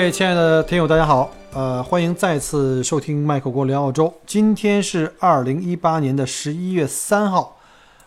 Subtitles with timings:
[0.00, 4.10] 各位亲爱的听友，大家好，呃，欢迎再次收听麦克郭聊澳洲。
[4.24, 7.58] 今天是二零一八年的十一月三号，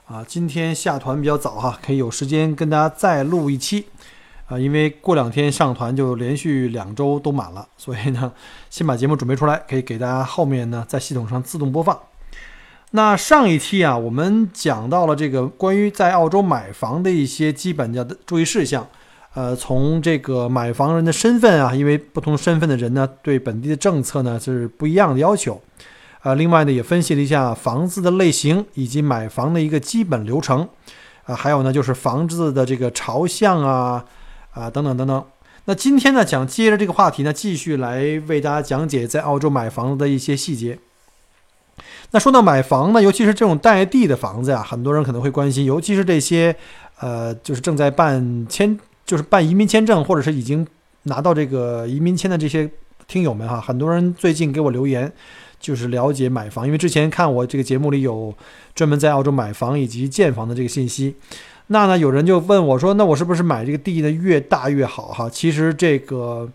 [0.08, 3.86] 啊，今天下团比较早哈，可以有时间跟大家再录一期，
[4.48, 8.32] 啊，因为过两天上团就连续两周都满了，所以呢，
[8.72, 11.96] 先把节目准备出来，可以给大家后面呢在系统上自动播放。
[12.90, 18.88] 那上一期啊，我们讲到了这个关于在澳洲买房的一些基本的注意事项。
[19.34, 25.60] 呃，从这个买房人的身份啊，因为不同身份的人呢，对本地的政策呢是不一样的要求。
[26.22, 30.70] 呃，另外呢，也分析了一下房子的类型以及买房的一个基本流程。
[31.26, 34.06] 啊，还有呢，就是房子的这个朝向啊，
[34.52, 35.24] 啊等等等等。
[35.66, 40.78] 那今天呢，想接着这个话题呢，继续来为大家讲解在澳洲买房子的一些细节。
[42.12, 46.56] 那说到买房呢，尤其是这种带地的房子呀，很多人可能会关心，尤其是这些
[47.00, 48.78] 呃，就是正在办签。
[49.06, 50.66] 就是办移民签证，或者是已经
[51.04, 52.70] 拿到这个移民签的这些
[53.08, 55.12] 听友们哈，很多人最近给我留言，
[55.60, 58.34] 就是了解买房，因为之前看我这个节目里有
[58.74, 61.16] 专门在澳洲买房以及建房的这个信息。
[61.68, 66.50] 那呢，有人就问我说：“那我是不是买这个地呢越大越好？”哈，其实这个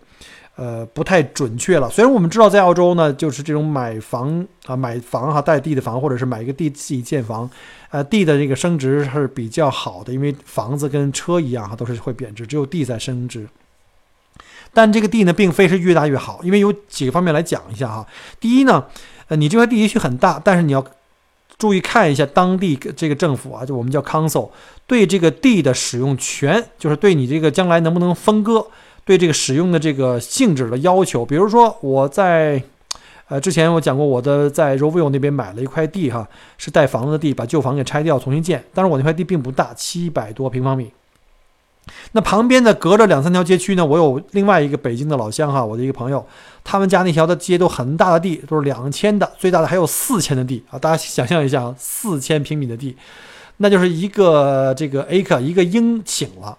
[0.59, 1.89] 呃不太准确了。
[1.89, 7.48] 虽然我们知道在澳洲呢，就是这种买房啊买房哈带地的房，或者是买一个地自己建房。
[7.91, 13.48] 呃，地的这个升值是比较好的，因为房子跟车一样哈，都是会贬值，只有地在升值。
[14.74, 18.07] 但这个地呢，并非是越大越好，因为有几个方面来讲一下哈。
[18.39, 18.85] 第一呢，
[19.29, 20.85] 呃，你这块地也许很大，但是你要
[21.57, 24.51] 注意看一下当地这个政府啊，就我们叫 council
[24.86, 28.67] 对这个地的使用权，就是对你这个将来能不能分割，
[29.08, 31.24] 对这个使用的这个性质的要求。
[31.24, 32.63] 比如说我在。
[33.30, 36.27] 呃，之前我讲过，我的在 Rovio 那边买了一块地，哈，
[36.57, 38.64] 是带房子的地，把旧房给拆掉，重新建。
[38.73, 40.91] 但是我那块地并不大，七百多平方米。
[42.13, 46.27] 那旁边的隔着两三条街区呢，我有另外一个北京的老乡，哈，我的一个朋友，
[46.64, 50.79] 他们家那条的街都很大的地，都是两千的，最大的还有四千的地啊！
[50.79, 52.97] 大家想象一下，啊，四千平米的地，
[53.58, 56.57] 那就是一个这个 acre 一个英顷了。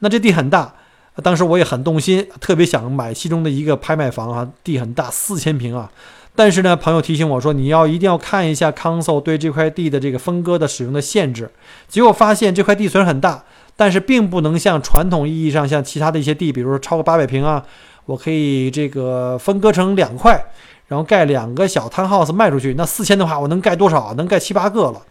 [0.00, 0.74] 那这地很大。
[1.22, 5.90] 当时我也很动心，特别想买其中的一个拍卖房啊，地很大，四千平啊。
[6.34, 11.50] 但是呢，朋友提醒我说，你要一定要看一下 Council 对这块地的这个分割的使用的限制。
[11.88, 13.44] 结果发现这块地虽然很大，
[13.76, 17.62] 但是并不能像传统意义上像其他的一些地，比如说超过八百平啊，
[18.06, 20.42] 我可以这个分割成两块，
[20.88, 22.72] 然后盖两个小单 house 卖出去。
[22.78, 24.14] 那四千的话，我能盖多少？
[24.14, 25.02] 能盖七八个了。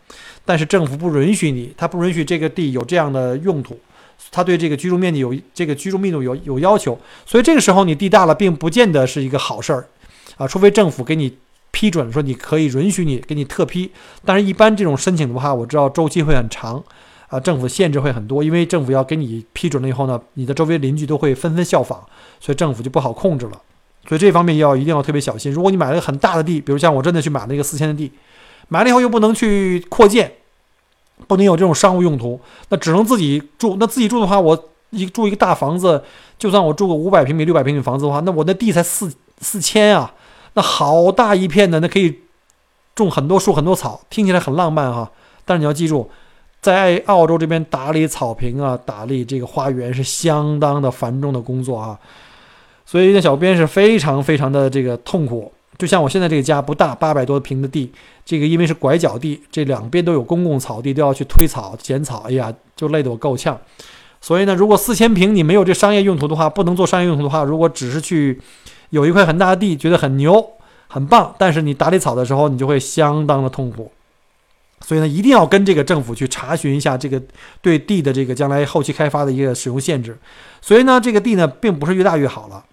[0.44, 3.78] 但是政府不允许你，他不允许这个地有这样的用途。
[4.30, 9.88] 他对这个居住面积有这个居住密度有有要求，所以这个时候你地大了，并不见得是一个好事儿，
[10.38, 11.38] 啊，除非政府给你
[11.72, 13.92] 批准，说你可以允许你给你特批，
[14.24, 16.84] 但是一般这种申请的话，我知道周期会很长，
[17.28, 22.00] 啊，政府限制会很多，因为政府要给你批准了以后呢，你的周围邻居都会纷纷效仿，
[22.40, 23.62] 所以政府就不好控制了，
[24.08, 25.52] 所以这方面要一定要特别小心。
[25.52, 28.12] 如果你买了个很大的地，比如像我真的去买了一个四千的地，
[28.68, 30.32] 买了以后又不能去扩建。
[31.32, 32.38] 不能有这种商务用途，
[32.68, 33.78] 那只能自己住。
[33.80, 36.04] 那自己住的话，我一住一个大房子，
[36.38, 39.10] 就算我住个五百平米、六百平米房子的话，那我那地才四
[39.40, 40.14] 四千啊，
[40.56, 42.20] 那好大一片的，那可以
[42.94, 45.10] 种很多树、很多草，听起来很浪漫哈。
[45.46, 46.10] 但是你要记住，
[46.62, 51.98] 在澳洲这边打理草坪啊、打理这个花园是相当的繁重的工作啊，
[52.86, 55.50] 所以那小编是非常非常的这个痛苦。
[55.82, 57.92] 就像我现在这个家不大，八百多平的地，
[58.24, 63.60] 这个因为是拐角地，这两边都有公共草地，都要去推草、剪草，哎呀，就累得我够呛。
[64.22, 68.40] 所以呢，如果四千平你没有这商业用途的话，不能做商业用途的话，如果只是去
[68.92, 70.52] 有一块很大的地，觉得很牛、
[70.88, 73.92] 很棒，但是你打理草的时候，你就会相当的痛苦。
[74.82, 77.20] 所以呢，一定要跟这个政府去查询一下这个
[77.60, 80.16] 对地的这个将来后期开发的一个使用限制。
[80.62, 82.64] 所以呢，这个地呢，并不是越大越好了。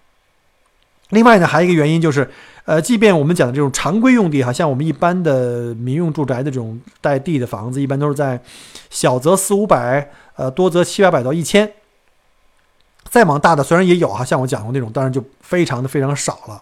[1.09, 2.29] 另外呢，还有一个原因就是。
[2.69, 8.39] 呃，即便我们讲的这种常规用地哈，像我们一般的民用住宅的这种带地的房子，一般都是在
[8.91, 11.71] 小则四五百，呃，多则七八百到一千。
[13.09, 16.61] 再往大的虽然也有哈，像我讲过那种，当然就非常的非常少了。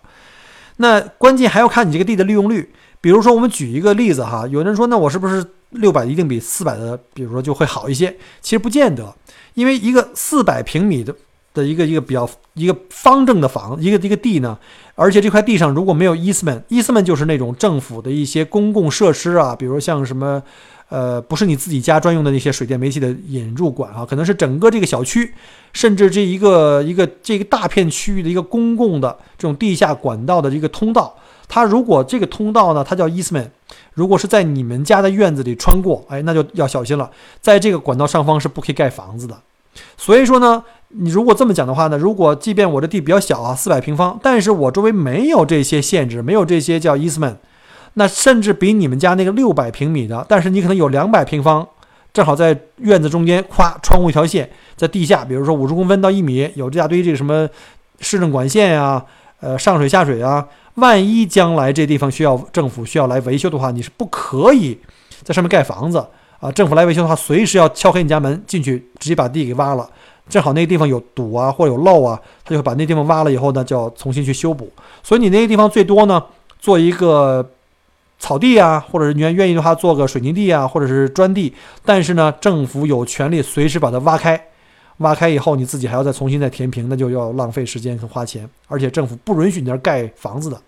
[0.78, 2.74] 那关键还要看你这个地的利用率。
[3.02, 8.16] 比如说，我们举一个例子哈，有人说，那我是不是六百一定比四百的，比如说就会好一些。
[8.40, 9.14] 其实不见得，
[9.56, 11.14] 因为一个四百平米的
[11.58, 14.58] 的一个一个比较一个方正的房，一个一个地呢，
[14.96, 20.42] 而且这块地上如果没有 easement，easement 就是那种政府的一些公共设施啊，比如像什么。
[20.90, 25.34] 呃，不是你自己家专用的那些水电煤气的引入管啊，可能是整个这个小区，
[25.74, 31.14] 甚至这一个一个这个大片区域的一个公共的这种地下管道的一个通道。
[31.50, 33.50] 它如果这个通道呢，它叫 easement，
[33.96, 37.12] 如果是在你们家的院子里穿过，哎，那就要小心了。
[37.42, 39.38] 在这个管道上方是不可以盖房子的。
[39.98, 47.36] 所以说呢，你如果这么讲的话呢，如果即便我的地比较小啊，四百平方，但是我周围没有这些限制，没有这些叫 easement。
[47.96, 51.68] 那甚至比你们家那个六百平米的，但是你可能有两百平方，
[52.14, 57.50] 正好在院子中间，咵，窗户一条线，在地下，比如说五十公分到一米，有这大堆这个什么
[58.00, 59.04] 市政管线呀，
[59.40, 64.80] 呃，上水下水啊，万一将来这地方需要政府需要来维修的话，你是不可以
[65.24, 66.06] 在上面盖房子
[66.40, 66.52] 啊。
[66.52, 69.90] 政府来维修的话，随时要敲开你家门进去，直接把地给挖了。
[70.30, 74.72] 正好那个地方有堵啊，或者有漏啊，他就会把那地方挖了以后呢，就要重新去修补。
[75.04, 76.24] 所以你那个地方最多呢，
[76.60, 77.50] 做一个。
[78.20, 81.54] 草地啊，或者是你愿愿意的话，做个水泥地啊，或者是砖地。
[81.86, 84.44] 但是呢，政府有权利随时把它挖开，
[84.98, 88.50] 挖开以后你自己还要再重新再填平，那就要浪费时间和花钱。
[88.68, 90.60] 而且政府不允许你那儿盖房子的。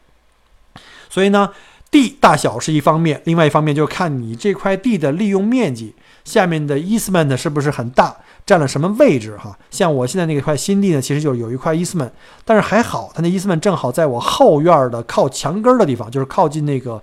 [1.10, 1.50] 所以呢，
[1.90, 5.96] 地大小是一方面，另外一方面就是看你这块地的利用面积，
[6.30, 8.16] 下面的 easement 是不是很大，
[8.46, 9.58] 占了什么位置哈。
[9.72, 12.12] 像我现在那块新地呢，其实就有一块 easement，
[12.46, 17.02] 但是还好，它那 easement 正好在我后院的靠墙根的地方，就是靠近那个。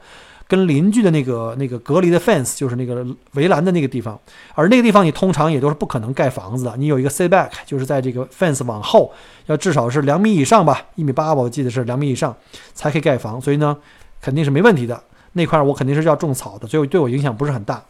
[0.48, 4.16] 跟邻居的那个那个隔离的 fence 就是那个围栏的那个地方，
[4.54, 6.72] 而那个地方你通常也都是不可能盖房子的。
[6.76, 9.12] 你有一个 setback，就是在这个 fence 往后
[9.46, 12.32] 要至少是两米以上吧，一米八吧，我记得是两米以上
[12.74, 13.40] 才可以盖房。
[13.40, 13.76] 所以呢，
[14.20, 15.02] 肯定是没问题的。
[15.32, 17.82] 那块我肯定是要种草的，所以对我影响不是很大。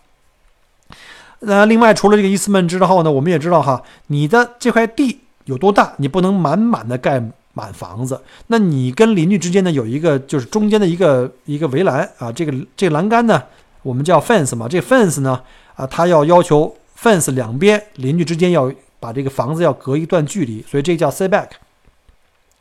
[1.40, 7.22] 那另外除了这个 easement 之后呢，我们也知道哈，你的这块地有多大，你不能满满的盖。
[7.58, 13.42] 满房子，那你跟邻居之间呢有一个就是中间的一个一个围栏啊，这个这栏杆呢，
[13.82, 15.40] 我们叫 fence 嘛，这 fence 呢
[15.74, 21.48] 啊，它要要求 fence 两边邻居之间要把这个房子要隔一段距离，所以这叫 setback。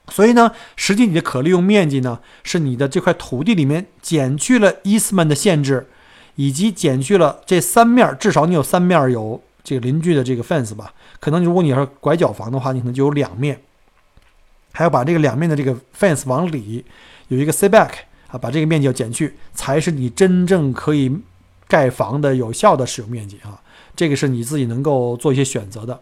[0.07, 5.89] 所以呢，实际你的可利用面积呢，是你的这块土地里面减去了 easement 的限制，
[6.35, 13.59] 以及减去了这三面，至少你有三面有这个邻居的这个 fence 吧，可能如果你要是拐角房的话，你可能就有两面。
[14.71, 16.83] 还要把这个两面的这个 fence 往里
[17.29, 17.91] 有一个 setback
[18.27, 21.17] 啊，把这个面积要减去，才是你真正可以
[21.67, 23.61] 盖房的有效的使用面积啊。
[23.95, 25.97] 这个是你自己能够做一些选择的。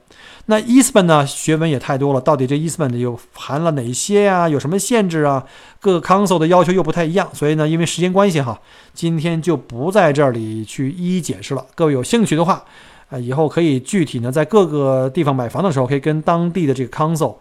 [0.45, 4.49] 那 easement 呢，学问也太多了，到底这 easement 又含了哪些呀？
[4.49, 5.45] 有什么限制啊？
[5.79, 8.59] 各个 council 的要求又不太一样，所以呢，因为时间关系哈，
[8.93, 11.65] 今天就不在这里去一一解释了。
[11.75, 12.63] 各位有兴趣的话，
[13.09, 17.35] 啊，以后可以具体呢，在各个地方买房的时候，可以跟当地的这个 council。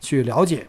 [0.00, 0.66] 去了解，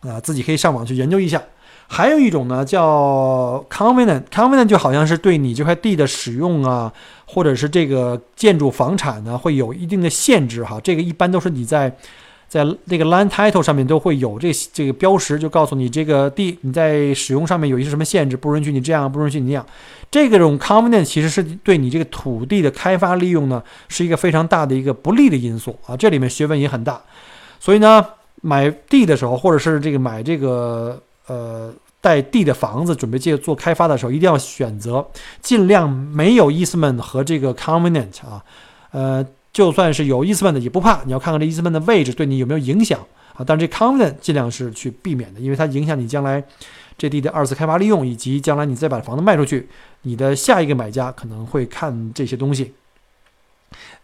[0.00, 1.42] 啊，自己可以上网去研究一下。
[1.92, 6.90] 还有一种呢，叫 covenant，covenant 就好像是对你这块地的使用啊，
[7.26, 10.80] 或者是这个建筑房产呢，会有一定的限制哈。
[10.84, 11.92] 这个一般都是你在
[12.46, 19.66] 在那个 land title 上面都会有这这个标识，就告诉你这个地你在使用上面有一些什么限制，不允许你这样，不允许你那样。
[20.12, 25.96] 这个种 covenant 其实是对你这个土地的开发利用呢，是一个非常大的一个不利的因素啊。
[25.96, 27.00] 这里面学问也很大。
[27.58, 28.06] 所以呢，
[28.42, 35.06] 买地的时候，或者是这个买这个呃带地的房子，准备借做开发的时候，一定要选择
[35.40, 38.42] 尽量没有 easement 和这个 covenant 啊，
[38.90, 42.98] 呃，就算是有 easement 也不怕，你要看看这 easement 的位置对你有没有影响
[43.34, 43.44] 啊。
[43.46, 46.42] 但这 covenant 尽量是去避免的，因为它影响你将来
[46.98, 49.68] 这地的二次开发利用，以及将来你再把房子卖出去，
[50.02, 52.74] 你的下一个买家可能会看这些东西。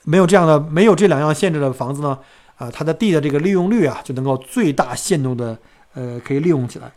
[0.04, 2.18] 没有这样的，没有这两样限制的房子呢？
[2.56, 5.59] 啊，它的地的这个利用率啊，就能够最大限度的
[5.95, 6.92] 呃可以利用起来。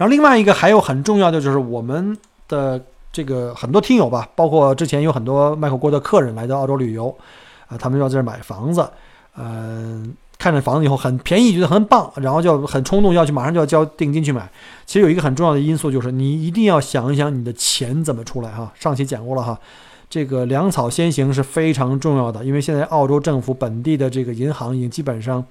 [0.00, 2.16] 然后另外一个还有很重要的就是我们
[2.48, 2.80] 的
[3.12, 7.14] 这个很多听友吧，包括之前有很多麦克锅的客人来到澳洲旅游，
[7.68, 8.88] 啊，他们要在这买房子，
[9.36, 14.50] 嗯，看着房子以后很便宜，觉得很棒，然后就很冲动要去马上就要交定金去买。
[14.86, 18.72] 其实有一个很重要的因素就是你一定要想一想你的钱怎么出来哈。
[18.74, 19.60] 上期讲过了哈。
[20.08, 25.44] 这个粮草先行是非常重要的，因为现在澳洲政府本地的这个银行已经基本上，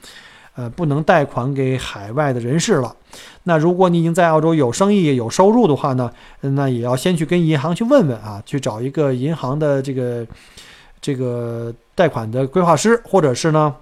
[0.59, 2.93] 呃，不能贷款给海外的人士了。
[3.43, 6.11] 那如果你已经在澳洲有生意、有收入的话呢，
[6.41, 10.27] 那也要先去跟银行去问问啊，去找一个银行的这个
[10.99, 13.73] 这个贷款的规划师，或者是呢，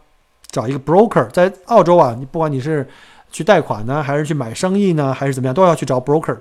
[0.51, 1.27] 找一个 broker。
[1.31, 2.87] 在澳洲啊，你不管你是
[3.31, 6.37] 去贷款呢，还是去买生意呢，还是怎么样，都要去找 broker。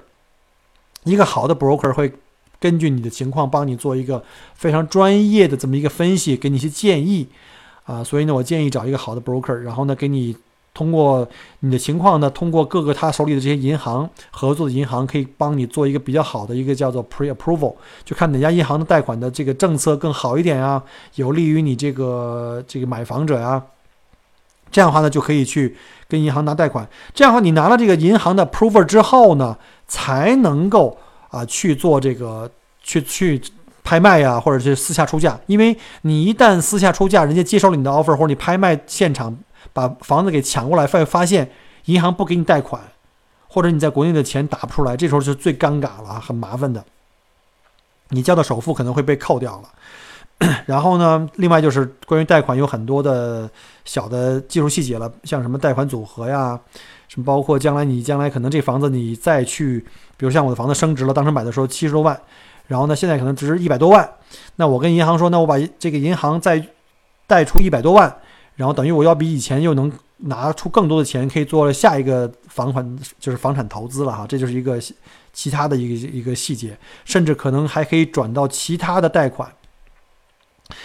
[1.05, 2.13] 一个好的 broker 会。
[2.59, 4.25] 根据你的情况帮你做一个
[4.55, 7.29] 非常专业的这么一个分析，给你一些建议
[7.87, 8.05] 啊。
[8.05, 10.37] 所以呢，我建议找一个好的 broker，然后呢，给你
[10.75, 11.27] 通过
[11.61, 17.75] 你的情况呢，通过各个他手里的这些银行合作的银行，可以帮你做一个比较好的一个叫做 pre approval，
[18.05, 20.83] 就看哪家银行的贷款的这个政策更好一点啊，
[21.15, 23.63] 有利于你这个这个买房者呀。
[24.71, 25.77] 这样的话呢，就可以去
[26.09, 26.87] 跟银行拿贷款。
[27.15, 30.99] 这样的话，你拿了这个银行的 approval 之后呢，才能够
[31.31, 32.51] 啊去做这个
[32.83, 33.41] 去去
[33.87, 35.39] 拍卖呀，或者是私下出价。
[35.47, 39.39] 因为你一旦私下出价，人家接收了你的 offer，或者你拍卖现场
[39.73, 41.49] 把房子给抢过来，发发现
[41.85, 42.83] 银行不给你贷款，
[43.47, 46.85] 或者你在国内的钱打不出来，这时候是最尴尬了，很麻烦的。
[48.11, 49.69] 你交的首付可能会被扣掉了。
[50.67, 53.49] 然后呢，另外就是关于贷款有很多的
[53.87, 56.61] 小的技术细节了，像什么贷款组合呀，
[57.09, 59.81] 什么包括将来你将来可能这房子你再去，
[60.19, 62.21] 比如像我的房子升值了，当时买的时候七十多万，
[62.67, 64.09] 然后呢现在可能值一百多万，
[64.57, 66.67] 那我跟银行说，那我把这个银行再
[67.27, 68.17] 贷出一百多万，
[68.55, 74.81] 然后等于我要比以前又能拿出更多的钱，可以做下一个房款就是房产投资了哈，这就是一个
[75.33, 79.51] 其他的一个一个细节，甚至可能还可以转到其他的贷款。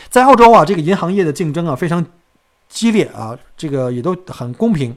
[0.09, 2.05] 在澳洲啊，这个银行业的竞争啊非常
[2.69, 4.95] 激烈啊，这个也都很公平。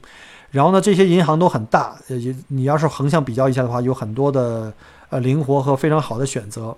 [0.50, 4.72] 然后呢，这些银行都很大，也你要是横向比较一下的话，有很多的
[5.14, 6.76] 呃灵活和非常好的选择。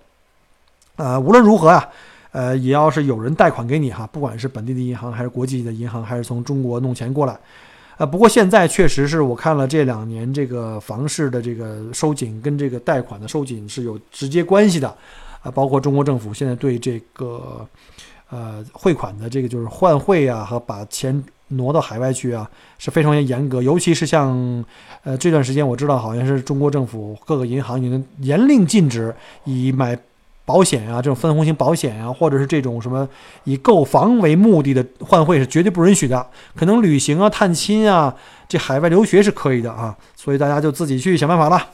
[0.97, 1.88] 呃，无论如何啊，
[2.33, 7.35] 呃，也要是有人贷款给你哈，不管是本地的银行还是国际的银行，还是从中国弄钱过来。
[7.97, 14.95] 呃，不过现在确实是我看了这两年这个房市的这个收紧跟这个贷款的收紧是有直接关系的。
[15.43, 17.66] 啊，包括中国政府现在对这个，
[18.28, 22.49] 呃，汇款的这个就是换汇啊，和把钱挪到海外去啊，
[22.79, 23.62] 是非常严格。
[23.62, 24.65] 尤其是像，
[25.05, 29.97] 呃，这段时间我知道好像是中国政府各个银行已经严令禁止以买
[30.45, 33.09] 保险啊，这种分红型保险啊，或者是这种什么
[33.45, 36.26] 以购房为目的的换汇是绝对不允许的。
[36.55, 38.15] 可能旅行啊、探亲啊，
[38.49, 41.71] 这海外留学是可以的啊，所以大家就自己去想办法吧。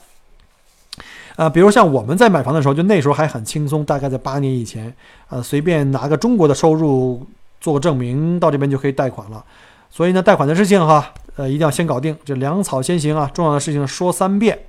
[1.37, 4.95] 啊，比如像我们在买房的时候，就那时候还很轻松，大概在八年以前，
[5.31, 7.26] 呃，随便拿个中国的收入
[7.62, 9.42] 做个证明，到这边就可以贷款了。
[9.88, 14.66] 所以呢，贷款的事情哈，呃，一定要先搞定，这粮草先行啊，重要的事情说三遍。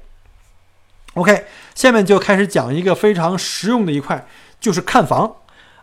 [1.16, 1.46] OK，
[1.76, 4.26] 下面就开始讲一个非常实用的一块，
[4.60, 5.36] 就是看房。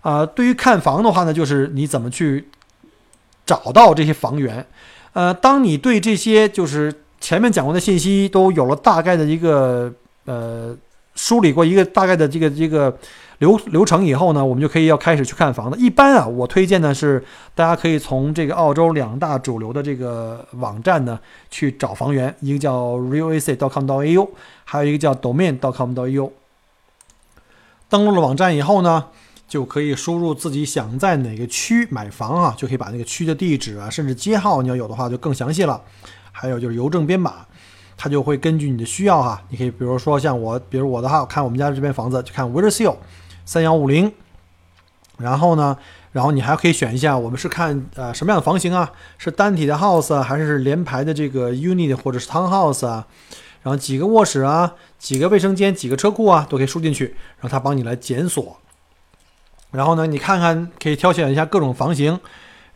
[0.03, 2.49] 啊，对于看房的话呢，就是你怎么去
[3.45, 4.65] 找到这些房源。
[5.13, 9.93] 呃，当你对这些就是前面讲过的信息都有了大概的一个。
[10.27, 10.77] 呃，
[11.15, 12.97] 梳理过一个大概的这个这个
[13.39, 15.79] 流流程以后呢，我们就可以要开始去看房子。
[15.79, 17.23] 一般啊，我推荐的是
[17.55, 21.19] 大家可以从这个澳洲两大主流的这个网站呢
[21.51, 24.29] 去找房源，一个叫 realestate.com.au，
[24.65, 26.33] 还有一个叫 domain.com.au。
[27.89, 29.07] 登录了网站以后呢，
[29.49, 35.83] 就可以输入自己想在哪个区买房啊，就可以把那个区的地址啊，甚至街号你要有的话就更详细了。
[36.31, 37.45] 还有就是邮政编码。
[38.03, 42.97] 它就会根据你的需要哈，你可以比如说像我，比如我的话，看我们家这边房子就看 w i r s e l
[43.45, 44.11] 三幺五零，
[45.19, 45.77] 然后呢，
[46.13, 48.91] 然后你还可以选一下，我们是看呃什么样的房型啊？
[49.19, 53.07] 是单体的 house 啊，还是连排的这个 unit 或者是 townhouse 啊？
[53.63, 58.57] 然后几个卧室啊，几个卫生间，几个车库啊，都可以输进去，然后它帮你来检索。
[59.73, 62.19] 然后呢，你看看可以挑选一下各种房型，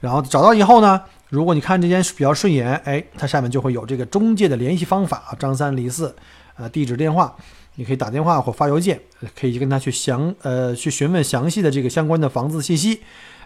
[0.00, 1.00] 然后找到以后呢。
[1.35, 6.14] 如果你看这间比较顺眼，哎，它下面就会有这个中介的联系方法，张三李四，
[6.57, 7.35] 呃，地址电话，
[7.75, 9.00] 你可以打电话或发邮件，
[9.35, 13.00] 可以跟他去详呃去询问详细的这个相关的房子信息，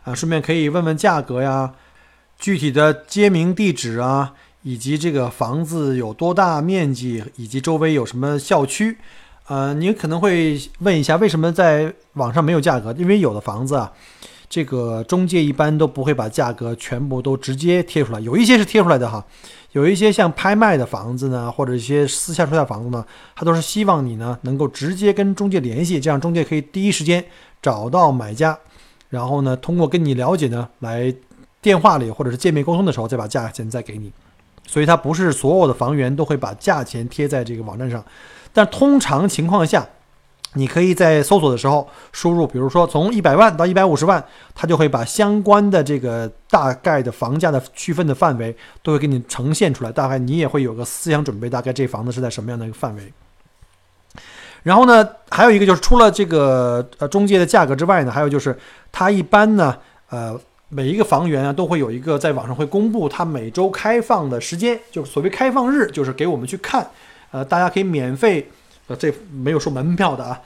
[0.05, 1.73] 啊，顺便可以问问价格呀，
[2.39, 8.99] 具体的街名地址啊，以及这个房子有多大面积，以及周围有什么校区，
[9.47, 12.93] 呃，你可能会问一下，为什么在网上没有价格？
[12.99, 13.91] 因为有的房子啊。
[14.49, 19.23] 这个中介一般都不会把价格全部都直接贴出来，有一些是贴出来的哈，
[19.73, 23.05] 有一些像拍卖的房子呢，或者一些私下出价房子呢，
[23.37, 27.23] 他都是希望你呢能够直接跟中介联系，这样中介可以第一时间
[27.61, 28.59] 找到买家，
[29.11, 31.15] 然后呢通过跟你了解呢，来
[31.61, 34.11] 电话里或者是见面沟通的时候再把价钱再给你，
[34.67, 38.03] 所以它不是所有的房源都会把价钱贴在这个网站上，
[38.53, 39.87] 但通常情况下。
[40.55, 44.25] 你可以在搜索的时候输入，比如说从一百万到一百五十万，
[44.55, 53.13] 它就会把相关的这个大概的房价的区分的范围都会给你呈现出来，大概你也会有个思想准备，大概这房子是在什么样的一个范围。
[54.63, 58.59] 然后呢，还有一个就是除了这个呃中介的价格之外呢，还有就是
[58.91, 59.77] 它一般呢，
[60.09, 60.39] 呃
[60.71, 66.91] 每一个房源啊都会有一个在网上会公布它每周开放的时间，就是所谓开放日，就是给我们去看，
[67.31, 68.51] 呃大家可以免费。
[68.89, 70.41] 呃，这没有收门票的啊。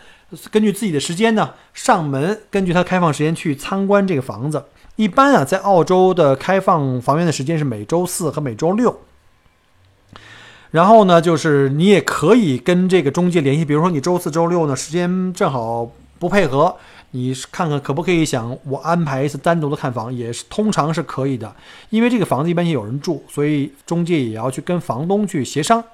[0.51, 4.63] 根据自己的时间呢，上门根据它开放时间去参观这个房子。
[4.97, 9.01] 一般啊，在澳洲的开放房源的时间是每周四和每周六。
[10.71, 16.75] 然后呢，就是你也可以跟这个中介联系，比如说你周四周六呢时间正好不配合，
[17.11, 21.55] 你看看可不可以想我安排一次单独的看房，也是通常是可以的。
[21.91, 25.85] 因为这个房子一般也有人住，所以中介也要去跟房东去协商。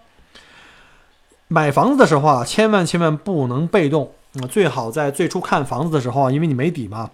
[1.49, 7.11] 买房子的时候啊，千万千万不能被动啊，最好在最初看房子的时候啊，因为你没底嘛，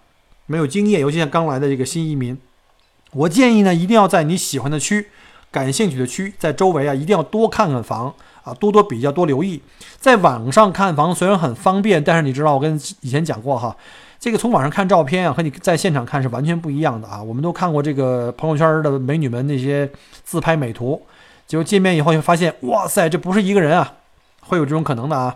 [0.46, 2.36] 没有经验，尤其像刚来的这个新移民，
[3.12, 5.06] 我建议呢，一定要在你喜欢的区。
[5.52, 8.12] 感兴趣的区在周围啊，一定要多看看房
[8.42, 9.62] 啊，多多比较，多留意。
[10.00, 13.76] 在网上看房虽然很方便，但是你知道我跟以前讲过哈，
[14.18, 17.22] 这个从网上看照片啊，和你在现场看是完全不一样的啊。
[17.22, 19.88] 我们都看过这个朋友圈的美女们那些
[20.24, 21.00] 自拍美图，
[21.46, 23.94] 结果见面以后就发现，哇塞，这不是一个人啊，
[24.44, 25.34] 会有这种可能的啊。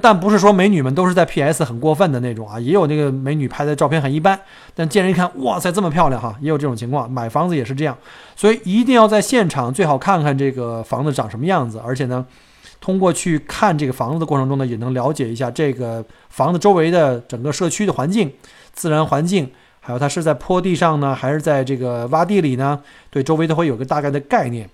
[0.00, 4.38] 但不是说美女们都是在 PS 很过分的那种啊，也有那个美女拍的照片很一般，
[4.74, 7.10] 但见人一看，哇塞，这么漂亮哈，也有这种情况。
[7.10, 7.96] 买房子也是这样，
[8.36, 12.24] 所以一定要在现场最好看看这个房子长什么样子，而且呢，
[12.78, 18.30] 通过去看这个房子的过程中呢，也能了解一下这个房子周围的整个社区的环境、
[18.74, 22.78] 自然环境，还有它是在坡地上呢，还是在这个洼地里呢？
[23.08, 24.68] 对周围都会有个大概的概念。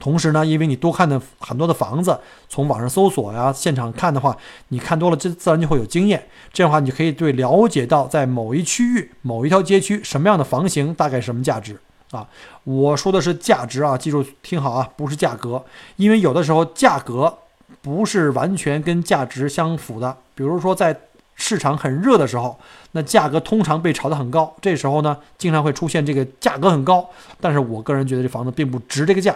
[0.00, 4.36] 同时呢，因为你多看的很多的房子，从网上搜索呀，现场看的话，
[4.68, 6.26] 你看多了，这自然就会有经验。
[6.52, 11.78] 这样的话，你可以对了解到在某一区域、某一条街区什么样的房型大概什么价值
[12.10, 12.26] 啊。
[12.64, 15.64] 我说的是价值啊，记住听好啊，不是价格，
[15.96, 17.38] 因为有的时候价格
[17.80, 20.16] 不是完全跟价值相符的。
[20.34, 20.98] 比如说在
[21.36, 22.58] 市场很热的时候，
[22.92, 27.08] 那价格通常被炒得很高，这时候呢，经常会出现这个价格很高，
[27.40, 29.34] 但是我个人觉得这房子并不值这个价。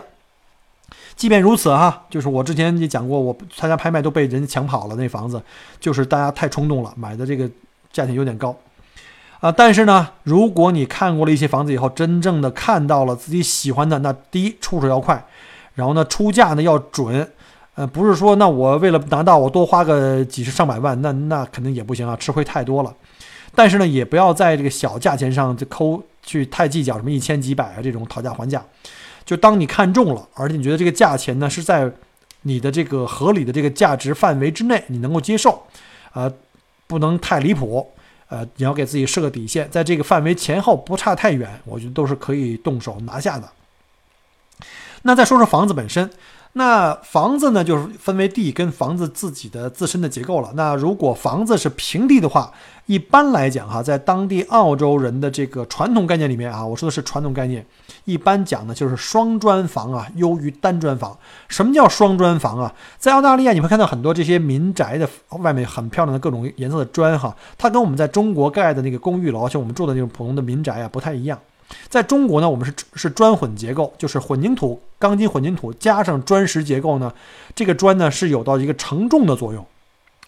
[1.18, 5.42] 即便如此哈，就是我之前也讲过，我参加拍卖都被人抢跑了那房子，
[5.80, 7.50] 就是大家太冲动了，买的这个
[7.92, 8.56] 价钱有点高
[9.40, 9.50] 啊。
[9.50, 15.26] 但是呢，如果你看过了一些房子以后，真正的看到了自己喜欢的，那第一出手要快，
[15.75, 17.28] 然后呢出价呢要准，
[17.75, 22.95] 呃，不是说那我为了拿到我多花个几十上百万，那那肯定也不行啊，吃亏太多了。
[23.56, 28.62] 但是呢，也不要在这个小价钱上就抠去太计较，什么一千几百啊这种讨价还价。
[29.28, 31.93] 就当你看中了，而且你觉得这个价钱呢是在
[32.45, 35.62] 你的这个合理的这个价值范围之内，你能够接受，
[36.14, 36.32] 呃，
[36.86, 37.86] 不能太离谱，
[38.30, 43.47] 呃，你要给自己设个底线，在这个范围前后不差太远，我觉得都是可以动手拿下的。
[45.02, 46.08] 那再说说房子本身。
[46.54, 50.50] 那房子呢，就是分为地跟房子自己的自身的结构了。
[50.54, 52.50] 那如果房子是平地的话，
[52.86, 57.64] 一般来讲哈，在当地澳洲人的这个传统概念里面啊，我说的是传统概念，
[58.04, 61.17] 一般讲的就是双砖房啊，优于单砖房。
[61.49, 62.75] 什么叫双砖房啊？
[62.99, 71.39] 在澳大利亚你会看到很多这些民宅的外面很漂亮的各种颜色的砖哈，它跟我们在中国盖的那个公寓楼，像我们住的那种普通的民宅啊，不太一样。
[71.91, 77.13] 在中国呢，我们是是砖混结构，就是混凝土、钢筋混凝土加上砖石结构呢。
[77.54, 79.63] 这个砖呢是有到一个承重的作用，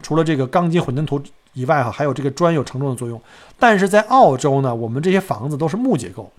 [0.03, 1.19] 除了这个钢筋混凝土
[1.55, 3.19] 以外哈，还有这个砖有承重的作用。
[3.59, 6.31] 但是在澳洲呢，我们这些房子都是木结构，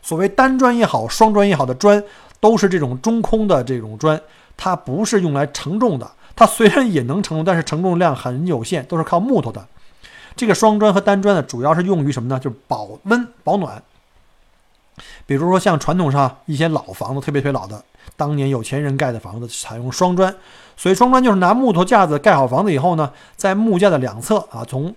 [0.00, 2.02] 所谓单砖也好，双砖也好的砖，
[2.40, 4.20] 都是这种中空的这种砖，
[4.56, 6.10] 它不是用来承重的。
[6.34, 9.66] 它虽然也能承重，但是承重量很有限，都是靠木头的。
[10.34, 12.40] 这个双砖和单砖呢，主要是用于什么呢？
[12.40, 13.82] 就是保温保暖。
[15.26, 17.84] 比如说像传统上一些老房子，特别特别老的，
[18.16, 20.34] 当年有钱人盖的房子，采用双砖，
[20.76, 24.94] 所以双砖就是拿木头架子盖好房子以后呢，在木架的两侧啊，从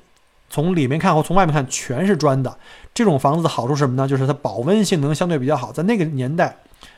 [0.49, 2.55] 从里面看和从外面看全是砖的。
[2.93, 4.07] 这种房子的好处是什么呢？
[4.07, 5.71] 就是它保温性能相对比较好。
[5.71, 6.55] 在那个年代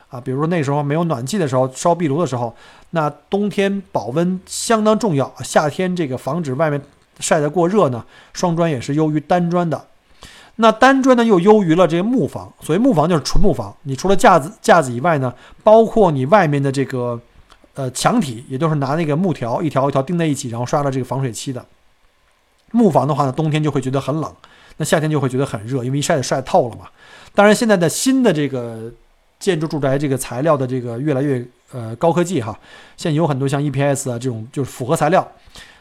[0.10, 2.56] 啊，比如说那时候没有暖气的时候，烧壁炉的时候，
[2.92, 6.80] 那冬天保温相当重要，夏天这个防止外面
[7.20, 9.86] 晒得过热呢，双砖也是优于单砖的。
[10.58, 12.52] 那单砖呢，又优于了这个木房。
[12.62, 15.34] 所谓木房就是纯木房，你除了架子架子以外呢，
[15.64, 17.20] 包括你外面的这个
[17.74, 21.64] 呃墙体，也就是拿那个木条一条一条钉在一起，然后刷了这个防水漆的。
[22.72, 24.34] 木房的话呢，冬天就会觉得很冷，
[24.78, 26.86] 那夏天就会觉得很热，因为一晒就晒透了嘛。
[27.34, 28.92] 当然，现在的新的这个
[29.40, 32.58] 建筑住宅这个材料的这个越来越呃高科技哈，
[32.96, 35.26] 现在有很多像 EPS 啊这种就是复合材料。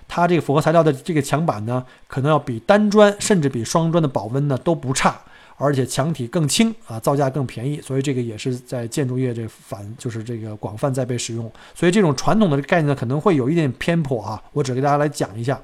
[0.09, 5.19] 它这个复合材料的这个墙板呢，可能要比单砖甚至比双砖的保温呢都不差，
[5.57, 11.51] 而且墙体更轻啊，造价更便宜，所以这个也是在建筑业这反就是这个广泛在被使用。
[11.75, 15.61] 所以这种传统的概念呢，可能会有一点偏颇啊，我只给大家来讲一下。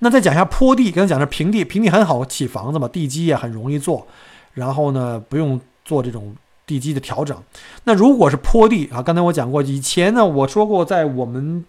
[0.00, 4.06] 那再讲一下坡地，刚才讲的平地，平地很好起房子嘛，地基也很容易做，
[4.54, 6.34] 然后呢不用做这种
[6.66, 7.36] 地基的调整。
[7.84, 11.64] 那如果是坡地啊，刚才我讲过，以前呢我说过，在我们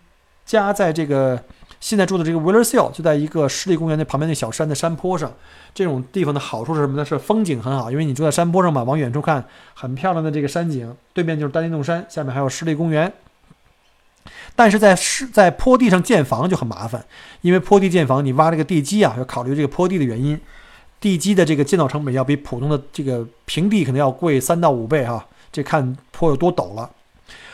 [0.46, 1.44] 家在这个
[1.80, 5.32] 现在住的这个 w i l l e r s i l l 就在一个湿地公园的旁边那小山的山坡上。
[5.74, 7.04] 这种地方的好处是什么呢？
[7.04, 13.12] 是风景很好，因为你住在山坡上嘛，往远处看很漂亮的这个山景，对面就是丹尼洞山，下面还有湿地公园。
[14.56, 17.04] 但是在是在坡地上建房就很麻烦，
[17.42, 20.40] 因为坡地建房，你挖这个地基啊，要考虑这个坡地的原因，
[21.00, 26.90] 地基的这个建造成本要比普通的这个平地可能要贵三到五倍哈，这看坡有多陡了。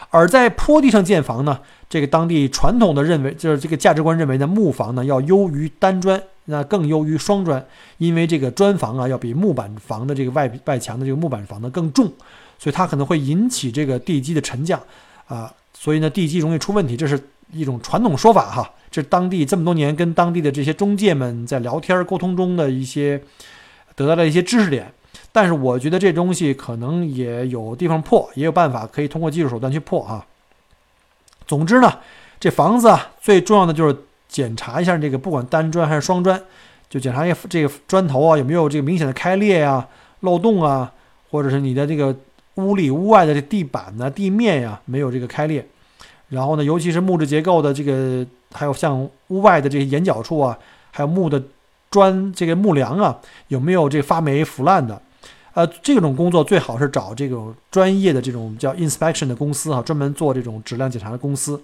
[0.09, 7.63] 而在坡地上建房呢，这个当地传统的认为就是这个价值观认为呢，木房呢要优于单砖，那更优于双砖，
[7.97, 12.11] 因为这个砖房啊要比木板房的这个外外墙的这个木板房呢更重，
[12.57, 14.81] 所以它可能会引起这个地基的沉降
[15.27, 15.53] 啊。
[15.87, 17.17] 所以呢，地基容易出问题，这是
[17.53, 18.69] 一种传统说法哈。
[18.91, 23.21] 这当地这么多年跟当地的这些中介们在聊天沟通中的一些
[23.95, 24.91] 得到的一些知识点。
[25.31, 30.25] 但是我觉得这东西可能也有地方破，也有办法可以通过技术手段去破哈。
[31.47, 31.99] 总之呢，
[32.37, 33.95] 这房子啊，最重要的就是
[34.27, 36.37] 检查一下这个，不管单砖还是双砖，
[36.89, 39.87] 就检查一下这个砖头啊有没有这个明显的开裂呀、
[40.19, 40.91] 漏洞啊，
[41.31, 42.13] 或者是你的这个。
[42.57, 45.63] 屋里屋外的这地板呢、地面呀，没有这个开裂。
[46.29, 50.57] 然后呢，尤其是木质结构的这个，还有像屋外的这些眼角处啊，
[50.91, 51.41] 还有木的
[51.89, 55.01] 砖这个木梁啊，有没有这发霉腐烂的？
[55.53, 61.59] 呃，这种工作最好是找这种专业的这种叫 inspection 的公司哈，专门做这种质量检查的公司。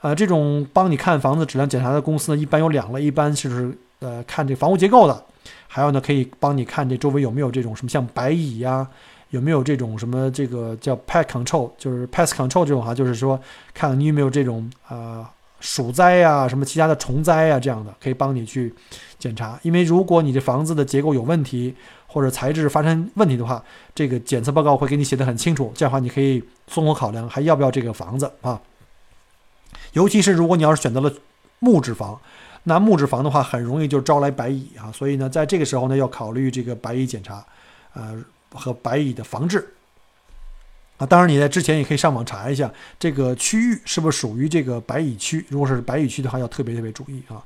[0.00, 5.22] 呃，这种帮你看房子质量检查的公司呢，一般有两类，一般就是呃看这房屋结构的，
[5.68, 8.86] 还有呢可以帮你看这周围有没有这种什么像白蚁呀。
[9.30, 13.40] 有没有这种什么这个叫 pest control，就是 pest control 这种哈，就是说
[13.72, 15.24] 看你有没有这种呃
[15.60, 18.74] 鼠灾呀、什么其他的虫灾呀这样的，可以帮你去
[19.18, 19.58] 检查。
[19.62, 21.74] 因为如果你这房子的结构有问题
[22.08, 23.62] 或者材质发生问题的话，
[23.94, 28.60] 这个检测报告会给你写的很清楚，这样的话你可以综合考量还要不要这个房子啊。
[29.92, 31.12] 尤其是如果你要是选择了
[31.60, 32.20] 木质房，
[32.64, 37.46] 那木质房的话很容易就招来白蚁啊，所以呢，在这个时候呢要考虑这个白蚁检查，
[37.94, 38.20] 呃。
[38.54, 39.74] 和白蚁的防治
[40.98, 45.44] 啊，当然你在之前也可以上网查一下这个区域是不是属于这个白蚁区。
[45.48, 47.42] 如果是白蚁区的话，要特别特别注意啊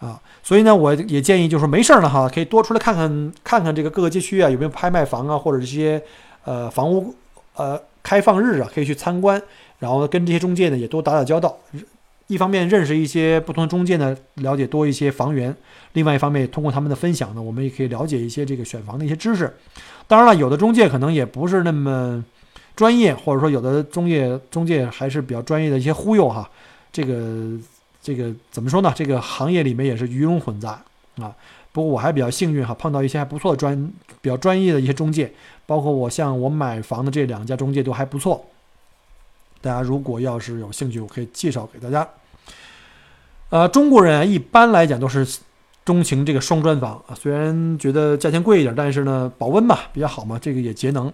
[0.00, 0.20] 啊！
[0.42, 6.02] 所以呢，我也建议就是说没事儿了哈，可以多出来看看看看这个各个街区啊有没有拍卖房啊，或者这些
[6.44, 7.14] 呃房屋
[7.54, 9.40] 呃开放日啊，可以去参观，
[9.78, 11.58] 然后跟这些中介呢也多打打交道。
[12.30, 15.52] 一方面认识一些不同中介呢，了解多一些房源；
[15.94, 19.52] 另外一方面，通过他们的分享呢，我们也可以了解一些这个选房的一些知识。
[20.06, 22.24] 当然了，有的中介可能也不是那么
[22.76, 26.48] 专业，或者说有的中介中介还是比较专业的一些忽悠哈。
[26.92, 27.58] 这个
[28.00, 28.92] 这个怎么说呢？
[28.94, 30.80] 这个行业里面也是鱼龙混杂
[31.16, 31.34] 啊。
[31.72, 35.32] 不过我还比较幸运哈，碰到一些还不错的专比较专业的一些中介，
[35.66, 38.44] 包括我像我买房的这两家中介都还不错。
[39.60, 42.08] 大家如果要是有兴趣，我可以介绍给大家。
[43.48, 45.26] 呃，中国人啊，一般来讲都是。
[45.82, 51.12] 钟情这个双砖房啊，虽然觉得价钱贵一点，但是呢，保温嘛比较好嘛，这个也节能。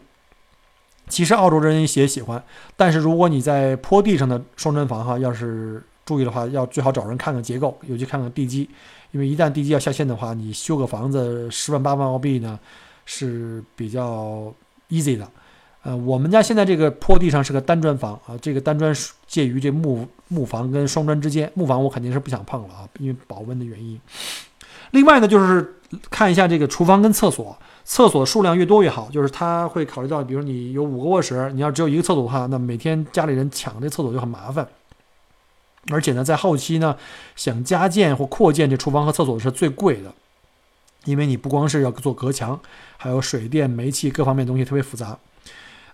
[1.08, 2.42] 其实澳洲人也喜欢，
[2.76, 8.68] 但是如果你在坡地上的双砖房哈，要是注意的话，要最好找人看看结构，尤其看看地基，
[9.12, 12.58] 因为一旦地基要下陷的话，你修个房子十万八万澳币呢
[13.06, 14.52] 是比较
[14.90, 15.26] easy 的。
[15.86, 18.92] 呃，我们家现在这个坡地上是个单砖房啊，这个单砖
[19.28, 24.00] 介于这木木房跟双砖之间，木房我肯定是不想碰了啊，因为保温的原因。
[24.90, 25.76] 另外呢，就是
[26.10, 29.08] 看一下这个厨房跟厕所，厕所数量越多越好。
[29.12, 34.66] 就是他会考虑到，比如你有五个卧室，你要只有一个厕所的话，那每天家里人抢这厕所就很麻烦。
[35.92, 36.96] 而且呢，在后期呢，
[37.36, 40.12] 想加建或扩建这厨房和厕所是最贵的，
[41.04, 42.58] 因为你不光是要做隔墙，
[42.96, 45.16] 还有水电煤气各方面东西特别复杂。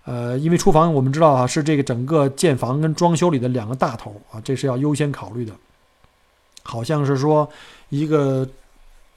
[0.05, 5.53] 呃，因为厨房我们知道啊，是这个整个建房跟装修里的两个大头啊，这是要优先考虑的。
[6.63, 7.49] 好像是说
[7.89, 8.47] 一个。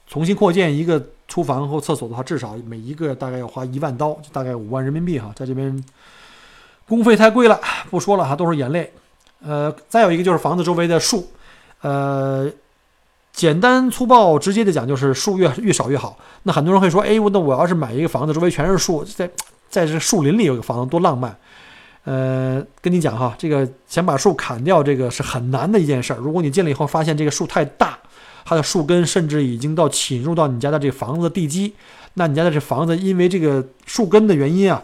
[0.09, 5.83] 重新扩建一个厨房或厕所的话，至少每一个大概要花一万刀，大概五万人民币哈，在这边
[6.87, 8.93] 工费太贵了，不说了哈，都是眼泪。
[9.43, 11.29] 呃，再有一个就是房子周围的树，
[11.81, 12.49] 呃，
[13.33, 16.17] 简单粗暴直接的讲就是树越越少越好。
[16.43, 19.29] 那很多人会说，哎，我那我要是买一个房子，周围全是树，在
[19.69, 21.35] 在这树林里有个房子多浪漫。
[22.03, 26.17] 呃，跟你讲哈，这个想把树砍掉，这个是很难的一件事儿。
[26.17, 27.97] 如果你进来以后发现这个树太大。
[28.49, 31.73] 它的树根甚至已经到侵入到你家的这个房子的地基，
[32.13, 34.81] 那你家的这房子因为这个树根的原因啊，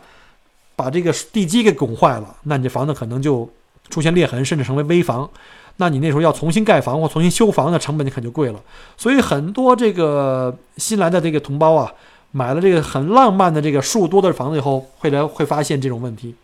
[0.76, 3.50] 把这个地基给拱坏了，那你这房子可能就
[3.90, 5.30] 出现裂痕，甚至成为危房。
[5.78, 8.62] 那你那时候要重新盖房或重新修房的成本就可就贵了。
[8.98, 11.90] 所以很多这个新来的这个同胞啊，
[12.34, 16.36] 买了这个很浪漫的这个树多的房子以后，会来会发现这种问题，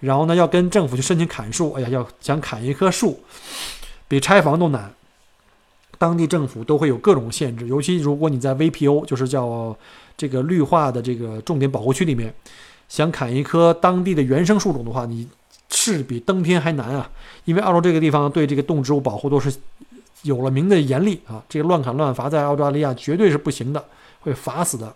[0.00, 1.72] 然后呢要跟政府去申请砍树。
[1.72, 3.18] 哎呀，要想砍一棵树。
[4.08, 4.92] 比拆房都难。
[5.98, 9.74] 当地政府都会有各种限制，尤其如果你在 VPO，就是叫
[10.14, 12.34] 这个绿化的这个重点保护区里面，
[12.88, 15.26] 想砍一棵当地的原生树种的话，你
[15.70, 17.10] 是比登天还难啊！
[17.46, 19.50] 因为澳洲这个地方对这个动植物保护都是
[20.22, 23.82] 有了名的严厉啊，这个乱砍乱伐在澳大利亚绝对是不行的，
[24.20, 24.94] 会罚死的。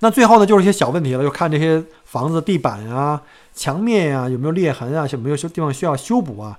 [0.00, 3.20] 那最后呢，就是一些小问题了，就看这些房子地板啊、
[3.54, 6.56] 墙面呀有没有裂痕啊，有没有修地方需要修补啊。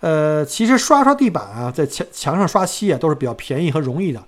[0.00, 4.22] 呃，其实刷刷地板啊，在墙墙上刷漆啊，都是比较便宜和容易的。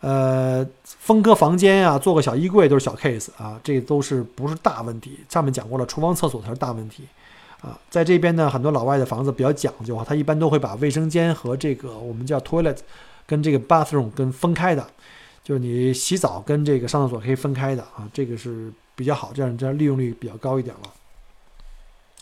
[0.00, 5.18] 呃，分割房间啊，做个小衣柜都是小 case 啊，这都是不是大问题。
[5.28, 7.02] 上面讲过了，厨房、厕所才是大问题
[7.60, 7.76] 啊。
[7.90, 12.76] 在这边呢，很多老外的房子比较讲究啊，他一般都会把卫生间和这个我们叫 toilet
[13.26, 14.86] 跟这个 bathroom 跟分开的，
[15.48, 20.92] 就你洗澡跟这个上厕所可以分开的啊，这个是比较好，这样这样利用率比较高一点了。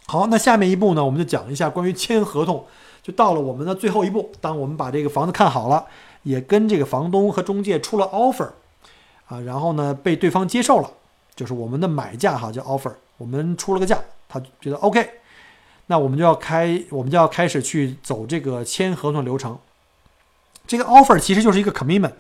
[0.06, 2.64] 好，那下面一步呢，我们就讲一下关于签合同。
[3.02, 5.86] 就到了我们的最后一步，当我们把这个房子看好了，
[6.22, 8.50] 也跟这个房东和中介出了 offer，
[9.26, 10.88] 啊，然后呢被对方接受了，
[11.34, 15.04] 就是我们的买价哈叫 offer，我们出了个价，他觉得 OK，
[15.86, 19.58] 那我们就要开，我们就要开始去走这个签合同流程。
[20.64, 22.12] 这个 offer 其实就是一个 commitment，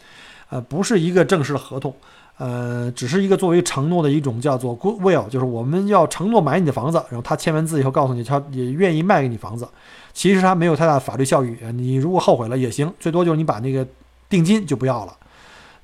[0.48, 1.94] 呃，不是一个正式的合同，
[2.38, 9.68] 呃，只是一个作为承诺的一种叫做 goodwill，就是我们要承诺买你的房子，然后他签完字以后告诉你，他也愿意卖给你房子。
[10.12, 13.86] 其实他没有太大的法律效益你如果后悔了也行，最多就是你把那个
[14.28, 15.16] 定金就不要了。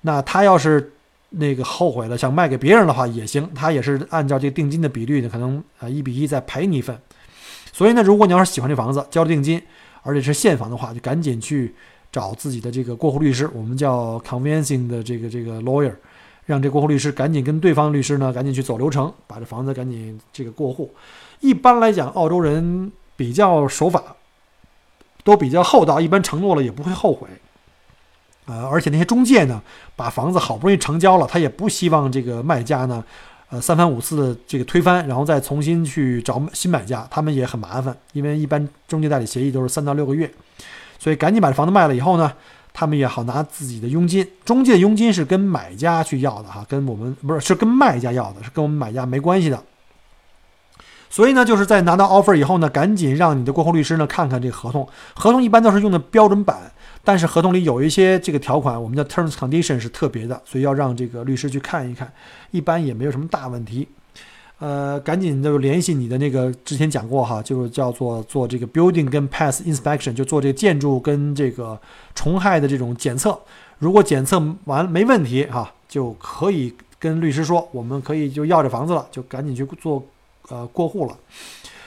[0.01, 0.93] 那他要是
[1.31, 6.99] 那个后悔了想卖给别人的话也行，他也是按照这个定金的比率呢，可能啊一比一再赔你一份。
[7.73, 9.61] 所以呢，如果你要是喜欢这房子，交了定金，
[10.03, 11.75] 而且是现房的话，就赶紧去
[12.13, 15.95] 找自己的这个过户律师，我们叫 convincing 的这个这个 lawyer，
[16.47, 20.95] 让这过户律师赶紧跟对方律师呢赶紧去走流程，把这房子赶紧这个过户。
[21.41, 24.17] 一般来讲，澳洲人比较守法。
[25.25, 27.29] 都比较厚道，一般承诺了也不会后悔，
[28.47, 29.63] 呃，而且那些中介呢，
[29.95, 33.05] 把房子好不容易成交了，他也不希望这个卖家呢，
[33.49, 40.29] 呃，三番五次的这个推翻，然后再重新去找新买家，他们也很麻烦，因为一般中介代理协议都是三到六个月，
[41.03, 42.33] 所以赶紧把这房子卖了以后呢，
[42.73, 49.61] 他们也好拿自己的佣金，中介佣金是跟买家去要的哈，跟我们不是是跟卖家要的，是跟我们买家没关系的。
[51.11, 54.89] 所以呢，就是在拿到 offer 以后呢，赶紧让你的过户律师呢看看这个合同。
[55.15, 56.71] 合同一般都是用的标准版，
[57.03, 62.13] 但是合同里有一些这个条款，我们的 terms condition 是特别的，所以要让这个律师去看一看。
[62.53, 63.89] 一般也没有什么大问题。
[64.63, 71.77] 呃，赶紧就联系你的那个之前讲过哈，就是叫做做这个 building 跟 pass inspection，就做这个建筑跟这个
[72.15, 73.37] 虫害的这种检测。
[73.79, 80.01] 如果检测完没问题哈，就可以跟律师说，我们可以就要这房子了，就赶紧去做。
[80.49, 81.17] 呃，过户了，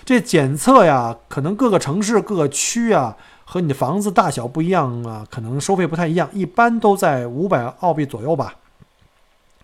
[0.06, 8.56] 这检测呀，可能各个城市、各个区啊，和你的房子大小不一样啊，可能收费不太一样，一般都在五百澳币左右吧，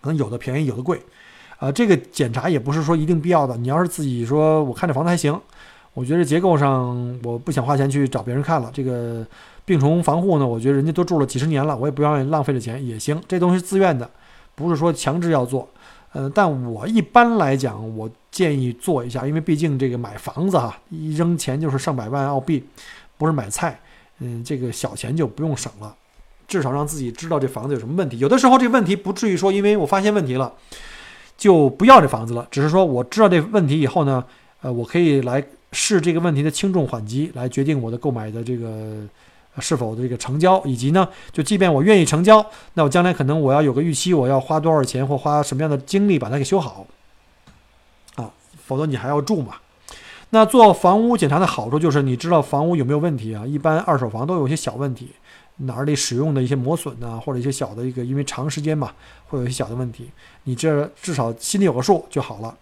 [0.02, 1.00] 可能有的便宜，有的贵，
[1.62, 3.56] 啊，这个检查也不是说一定必要的。
[3.56, 5.40] 你要是自己说，我看这房子还行，
[5.94, 8.68] 我觉得结构上我不想花钱去找别人看了。
[8.74, 9.24] 这个
[9.64, 13.22] 病虫防护呢，我觉得人家都住了几十年了，我也不愿意浪费这钱，也行。
[13.28, 14.10] 这东西自愿的，
[14.56, 15.68] 不是说强制要做。
[16.12, 22.64] 呃，但我一般来讲，我建议做一下，因为毕竟这个买房子哈，一扔钱就是上百万澳币，
[23.16, 23.78] 不是买菜，
[24.18, 25.94] 嗯，这个小钱就不用省了，
[26.48, 28.18] 至少让自己知道这房子有什么问题。
[28.18, 30.52] 有的时候这问题不至于说，因为我发现问题了，
[31.42, 34.24] 就不要这房子了，只是说我知道这问题以后呢，
[34.60, 39.02] 呃，我可以来视这个问题的轻重缓急来决定我的购买的这个。
[39.58, 46.86] 是否这个成交，以及呢，就即便我愿意成交，那我将来可能我要有个预期，我要花多少钱或花什么样的精力把它给修好，
[48.14, 48.32] 啊，
[48.64, 49.56] 否则你还要住嘛。
[50.30, 53.44] 那做房屋检查的好处就是你知道房屋有没有问题啊？
[53.44, 55.10] 一般二手房都有些小问题，
[55.56, 58.92] 哪里使用的一些磨损呐，或者一些小的一个，因为长时间嘛，
[59.28, 60.10] 会有一些小的问题，
[60.44, 62.56] 你这至少心里有个数就好了。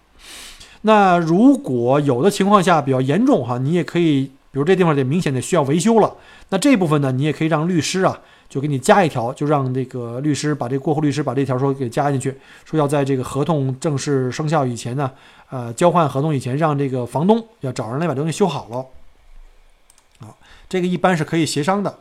[0.82, 4.30] 那如果有的情况下比较严重哈，你也可以。
[4.52, 6.12] 比如这地方得明显的需要维修了，
[6.48, 15.08] 那这部分呢，你也可以让律师啊，就给你加一条，就让这个律师把这过户律师把这条说给加进去，说要在这个合同正式生效以前呢，
[15.50, 20.26] 呃，交换合同以前，让这个房东要找人来把东西修好了。
[20.26, 20.34] 啊，
[20.68, 22.00] 这个一般是可以协商的。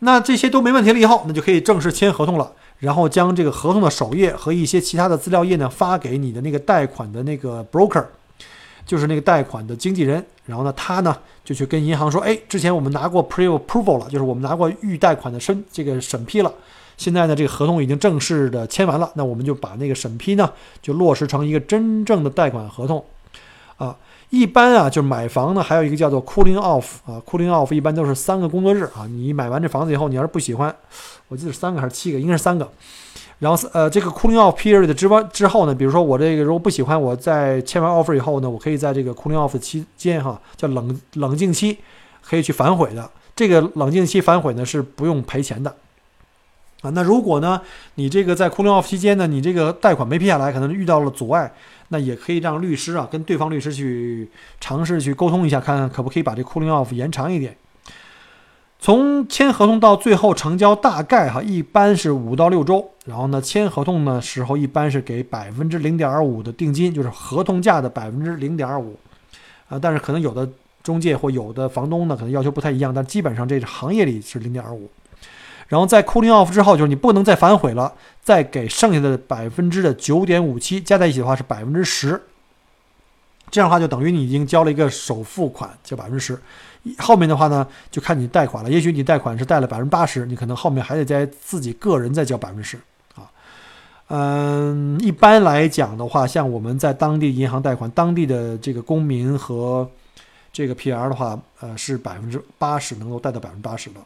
[0.00, 8.04] 那这些都没问题了以后，那就可以正式签合同了，然后将这个合同的首页和一些其他的资料页呢发给你的那个贷款的那个 broker。
[8.84, 16.54] 就是那个贷款的经纪人，然后呢，他呢就去跟银行说，哎，之前我们拿过 pre approval 了，就是我们拿过预贷款的审这个审批了，
[16.96, 20.48] 现在呢这个合同已经正式的签完了，那我们就把那个审批呢
[20.80, 23.04] 就落实成一个真正的贷款合同，
[23.76, 23.96] 啊，
[24.30, 29.06] 一般啊，就是买房呢，还有一个叫做 cooling off 啊，cooling off 一般都是三个工作日啊。
[29.08, 30.74] 你买完这房子以后，你要是不喜欢，
[31.28, 32.68] 我记得是三个还是七个，应该是三个。
[33.38, 41.78] 然后呃，这个 cooling off period 之完之后呢，比如说我这个如果不喜欢，我在签完 offer 以后呢，我可以在这个 cooling off 期间哈，叫冷冷静期，
[42.22, 43.08] 可以去反悔的。
[43.34, 45.74] 这个冷静期反悔呢是不用赔钱的
[46.90, 47.60] 那如果呢，
[47.94, 51.52] 你这个在 cooling off 期间呢，你这个贷款没批下来，可能遇到了阻碍。
[51.88, 54.28] 那也可以让律师啊跟对方律师去
[54.60, 57.56] 尝试去沟通一下，看看可不可以把这 cooling off 延长一点。
[58.78, 62.90] 从签合同到最后成交，大概哈一般是五到六周。
[63.06, 68.98] 然后呢，签合同的时候一般是给百分之零点二五的定金，就是合同价的百分之零点二五
[69.68, 69.78] 啊。
[69.78, 70.48] 但是可能有的
[70.82, 74.90] 中介或有的房东呢，可能要求不太一样，但基本上这个行业里是零点二五。
[75.68, 82.22] 然后在 cooling off 之后，就是你不能再反悔了，再给剩下的百分之的九点五七加在一起的话是百分之十，
[83.50, 86.40] 这样的话就等于你已经交了一个首付款，就百分之十。
[86.98, 88.70] 后面的话呢，就看你贷款了。
[88.70, 92.78] 也许你贷款是贷了百分之八十，你可能后面还得在自己个人再交百分之十
[93.16, 93.26] 啊。
[94.06, 99.90] 嗯，一般来讲的话，像我们在当地银行贷款，当地的这个公民和
[100.52, 104.00] 这个 PR 的话，呃，是百分之八十能够贷到百分之八十的。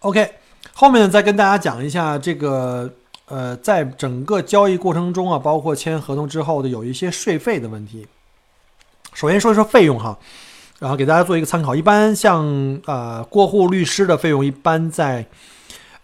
[0.00, 0.32] OK，
[0.72, 2.90] 后面再跟大家讲一下这个，
[3.26, 8.06] 呃，在整个交易过程中啊，包括签合同之后的有一些税费的问题。
[9.12, 10.18] 首先说一说费用哈，
[10.78, 11.74] 然后给大家做一个参考。
[11.74, 12.46] 一般像
[12.86, 15.26] 呃过户律师的费用一般在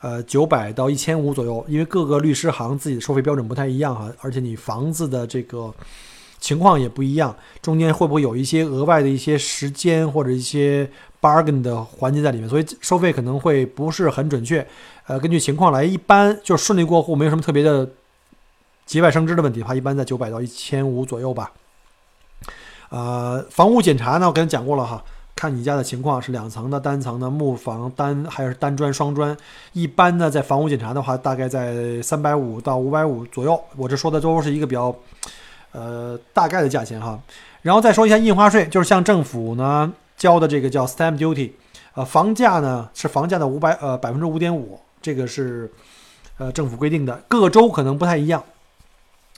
[0.03, 5.73] 呃九百到一千五左右，因为各个律师行自己的收费标准不太一样哈，而且你房子的这个
[6.47, 10.89] 情况也不一样，中间会不会有一些额外的一些时间或者一些。
[11.19, 14.65] bargain 的环节在里面，所以收费可能会不是很准确。
[15.09, 17.89] 呃，根据情况来，一般就顺利过户，没有什么特别的
[18.85, 21.51] 节外生枝的问题的话，一般在九百到一千五左右吧。
[22.91, 25.03] 呃，房屋检查呢，我刚才讲过了哈，
[25.35, 29.37] 看你家的情况是两层的、单层的、木房单还是单砖、双砖。
[29.73, 33.61] 一般呢，在房屋检查的话，大概在三百五到五百五左右。
[33.77, 34.95] 我这说的都是一个比较
[35.77, 37.21] 呃大概的价钱哈。
[37.61, 39.93] 然后再说一下印花税，就是向政府呢。
[40.17, 41.51] 交的这个叫 stamp duty，
[41.93, 45.71] 呃，房价呢是房价的五百呃百分之五点五，这个是
[46.39, 48.43] 呃政府规定的，各州可能不太一样，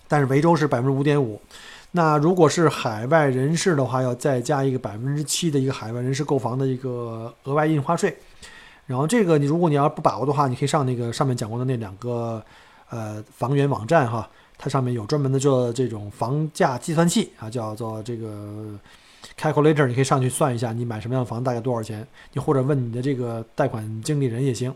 [0.06, 1.42] 但是维州是百分之五点五。
[1.90, 8.16] 那如果是海外人士的话，要再加一个百分之七的一个海外人士购房的一个额外印花税。
[8.86, 12.40] 然后这个你如果你要不把握的话，你可以上那个上面讲过的那两个
[12.90, 18.78] 呃房源网站哈，它上面有专门的做这种房价计算器啊，叫做这个。
[19.36, 22.06] Calculator，你可以上去算一下，你买什么样的房大概多少钱？
[22.32, 24.74] 你或者问你的这个贷款经理人也行。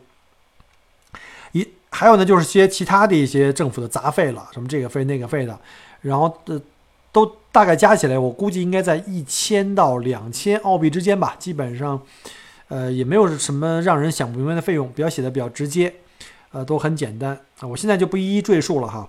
[1.52, 5.58] 一还有呢，就是些其他的一些政府的杂费了，什么这个费那个费的，
[6.00, 6.60] 然后的
[7.10, 11.34] 都大概加起来，我估计应该在一千到两千澳币之间吧。
[11.38, 12.00] 基本上，
[12.68, 15.92] 呃，也没有什么让人想不明白的费用，比较写的比较直接，
[16.52, 17.66] 呃，都很简单啊。
[17.66, 19.08] 我现在就不一一赘述了哈。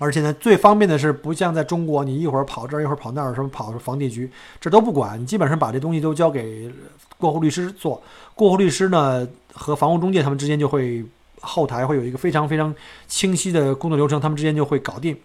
[0.00, 4.30] 而且呢，最方便的是，不像在中国，你一会儿跑这儿，一会儿跑那儿，什么跑房地局，
[4.60, 6.72] 这都不管，你基本上把这东西都交给
[7.16, 8.00] 过户律师做。
[8.36, 11.04] 过户律师呢，和房屋中介他们之间就会
[11.40, 12.72] 后台会有一个非常非常
[13.08, 15.16] 清晰的工作流程，他们之间就会搞定。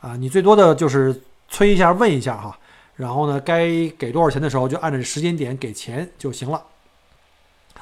[0.00, 2.58] 啊，你最多的就是催一下，问一下哈，
[2.94, 3.66] 然后呢，该
[3.98, 6.62] 给多少钱的时候，就按照时间点给钱就行了。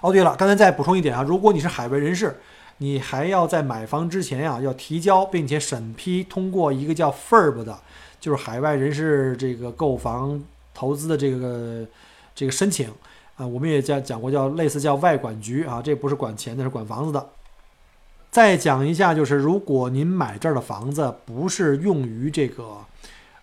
[0.00, 2.36] 哦，对了，刚才再补充一点啊，如果你是海外人士。
[2.78, 7.78] 你还要在买房之前呀，要提交并且审批通过一个叫 FIRB 的，
[8.20, 10.42] 就是海外人士这个购房
[10.74, 11.86] 投资的这个
[12.34, 12.90] 这个申请
[13.36, 17.24] 啊，我们也讲讲过，叫类似叫外管局啊，这不是管钱的，是管房子的。
[18.30, 22.78] 再讲一下，就是如果您买这儿的房子不是用于这个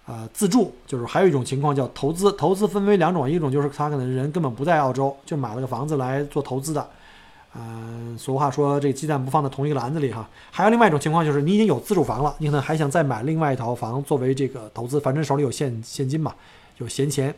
[0.05, 6.85] 呃自住，就是还有一种情况叫投资，投资分为两种，一种就是他可能人根本不在澳洲，就买了个房子来做投资的。
[7.53, 10.29] 嗯，俗话说这鸡蛋不放在同一个篮子里哈。
[10.51, 16.33] 还有另外一种情况，就是你已经有自住房了，你可能还想再买另外一套房作为这个投资，反正手里有现现金嘛，
[16.77, 17.35] 有闲钱。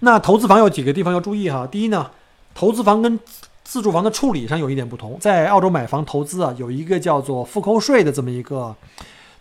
[0.00, 1.66] 那投资房有几个地方要注意哈。
[1.66, 2.10] 第一呢，
[2.54, 3.20] 投资房跟
[3.62, 5.18] 自住房的处理上有一点不同。
[5.20, 8.74] 在澳洲买房投资啊，有一个叫做复扣税的这么一个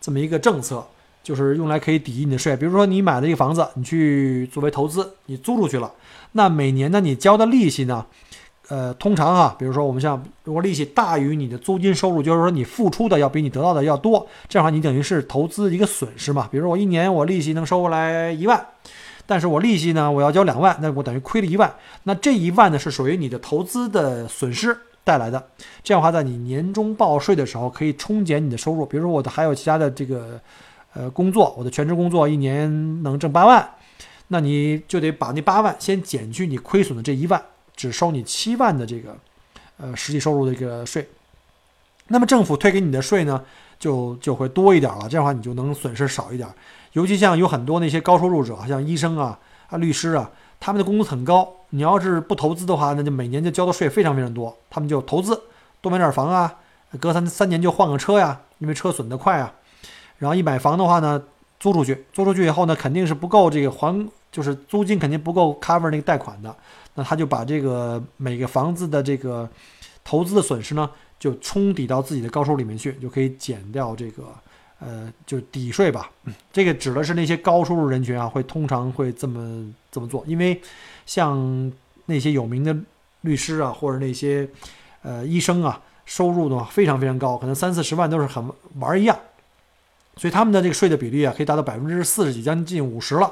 [0.01, 0.85] 这么一个政策，
[1.23, 2.55] 就是用来可以抵你的税。
[2.57, 5.89] 比如说你买了一个房子，你去作为投资，你租出去了，
[6.33, 8.05] 那每年呢你交的利息呢？
[8.71, 16.47] 呃，通常哈，比如说我们像如果利息大于你的租金收入，就是说你付出的要比你得到的要多，这样的话你等于是投资一个损失嘛。
[16.49, 18.65] 比如说我一年我利息能收回来一万，
[19.25, 21.69] 但是我利息呢我要交两万，那我等于亏了一万。
[22.03, 25.43] 那这一万呢是属于你的投资的损失带来的，
[25.83, 28.85] 这样的话在你年终报税的时候可以冲减你的收入。
[28.85, 30.39] 比如说我的还有其他的这个
[30.93, 33.69] 呃工作，我的全职工作一年能挣八万，
[34.29, 37.41] 那你就得把那八万先减去你亏损的这一万，
[37.75, 39.15] 只收你七万的这个
[39.77, 41.07] 呃实际收入的一个税。
[42.07, 43.41] 那么政府退给你的税呢，
[43.79, 46.49] 就就会多一点了，这样的话你就能损失少一点。
[46.93, 51.47] 尤其像有很多那些高收入者，像医生啊、啊律师啊，他们的工资很高。
[51.69, 54.53] 你要是不投资的话，那就每年就交的税非常非常多。
[54.69, 55.41] 他们就投资，
[55.79, 56.53] 多买点房啊，
[56.99, 59.53] 隔三三年就换个车呀，因为车损得快啊。
[60.17, 61.23] 然后一买房的话呢，
[61.61, 66.53] 租出去，租出去以后呢，肯定是不够这个还，就是租金肯定不够 cover 那个贷款的。
[66.95, 69.49] 那他就把这个每个房子的这个
[70.03, 70.89] 投资的损失呢。
[71.21, 74.23] 就冲抵到自己的高收入里面去，就可以减掉这个，
[74.79, 76.09] 呃，就抵税吧。
[76.51, 80.59] 这个指的是那些高收入人群啊，会通常会这么这么做，因为
[81.05, 81.71] 像
[82.07, 82.75] 那些有名的
[83.21, 84.49] 律师啊，或者那些
[85.03, 88.43] 呃医生啊，收入的话非常非常高，可能三四十万都是很
[88.79, 89.15] 玩一样，
[90.15, 93.31] 所以他们的这个税的比例啊，可以达到百分之四十几，将近五十了。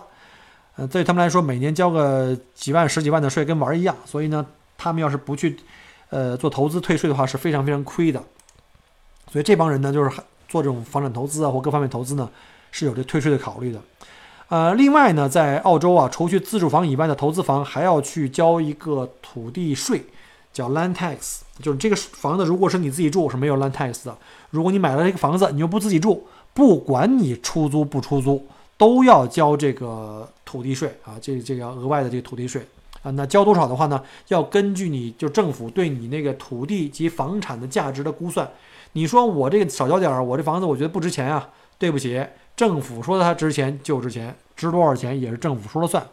[0.80, 4.45] 呃，对他们来说，每年交个几万、十几万的税跟玩儿一样，所以呢，
[4.77, 5.57] 他们要是不去。
[6.11, 8.19] 呃，做投资退税的话是非常非常亏的，
[9.32, 10.09] 所以这帮人呢，就是
[10.47, 12.27] 做这种房产投资啊或各方面投资呢，
[12.71, 13.80] 是有这退税的考虑的。
[14.47, 20.03] 呃，另外呢，在澳洲啊，除去自住房以外的投资房，还要去交一个土地税，
[20.51, 21.41] 叫 land tax。
[21.61, 24.11] 就是这个房子如果是你自己住，是没有 land tax 的；
[24.49, 26.25] 如果你买了这个房子，你又不自己住，
[26.55, 28.47] 不管你出租不出租，
[28.80, 32.65] 都要交这个土地税啊，这这个额外的这个土地税。
[33.01, 34.01] 啊，那交多少的话呢？
[34.30, 38.49] 要根据你就政府对你那个土地及房产的价值的估算。
[38.93, 41.49] 你说我这个少交点儿，我这房子我觉得不值钱啊。
[41.77, 42.21] 对不起，
[42.57, 46.05] 政府说它值钱就值钱，值多少钱也是政府说了算。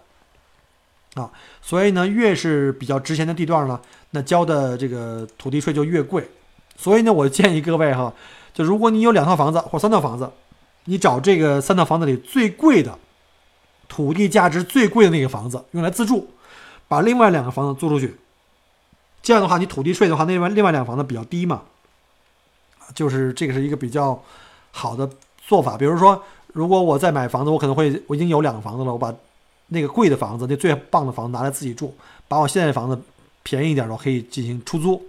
[1.15, 6.29] 啊，所以呢，越是比较值钱的地段呢，那交的这个土地税就越贵。
[6.77, 8.13] 所以呢，我建议各位哈，
[8.55, 10.31] 就如果你有两套房子或三套房子，
[10.87, 12.99] 你找这个三套房子里最贵的，
[13.87, 16.31] 土地价值最贵的那个房子用来自住。
[16.89, 18.17] 把另外两个房子租出去，
[19.21, 21.63] 这样的话，你土地税的话，那外另外两个房子比较低嘛，
[22.95, 24.23] 就是这个是一个比较
[24.71, 25.11] 好的
[25.45, 25.77] 做法。
[25.77, 26.23] 比如说，
[26.53, 29.13] 如果我再买房子，我可能会我已经有两个房子了，我把
[29.67, 31.93] 那个贵的房子，那最棒的房子拿来自己住，
[32.29, 32.97] 把我现在的房子
[33.43, 35.05] 便宜一点的可以进行出租，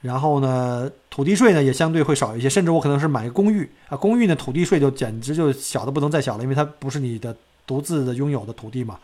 [0.00, 7.36] 然后呢，土地税呢也相对会少一些，甚至我可能是买个公寓啊，公寓呢土地税就简直就小的不能再小了，因为它不是你的
[7.66, 8.98] 独自的拥有的土地嘛。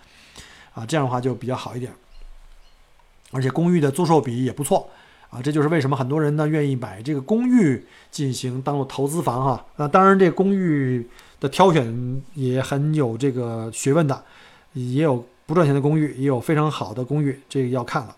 [0.74, 1.92] 啊，这样的话就比较好一点，
[3.30, 4.88] 而且公寓的租售比也不错
[5.28, 9.66] 啊，这就是为什么很多人呢愿意买这个公寓进行当做投资房哈。
[9.76, 11.06] 那当然，这公寓
[11.40, 14.24] 的挑选也很有这个学问的，
[14.72, 18.16] 也有不赚钱的公寓，也有非常好的公寓，这个要看了。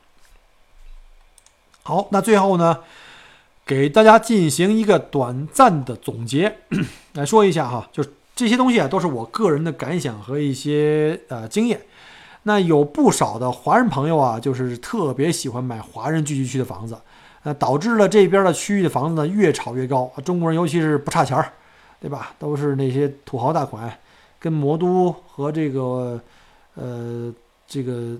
[1.87, 2.78] 好，那最后呢，
[3.66, 6.57] 给大家进行一个短暂的总结，
[7.12, 11.78] 来说一下哈，就是这些东西啊，都是我个人的感想和一些呃经验。
[12.45, 16.97] 那有不少的华人朋友啊，就是特别喜欢买华人聚集区的房子，
[17.43, 20.11] 那导致了这边的区域的房子呢越炒越高。
[20.24, 21.53] 中国人尤其是不差钱儿，
[22.01, 22.35] 对吧？
[22.39, 23.95] 都是那些土豪大款，
[24.39, 26.18] 跟魔都和这个，
[26.76, 27.30] 呃，
[27.66, 28.16] 这个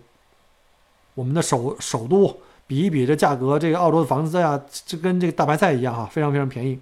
[1.15, 2.37] 我们的首首都
[2.75, 6.79] 比一比，这价格，这个澳洲的房子呀，这跟这个大白菜一样哈，非常非常便宜。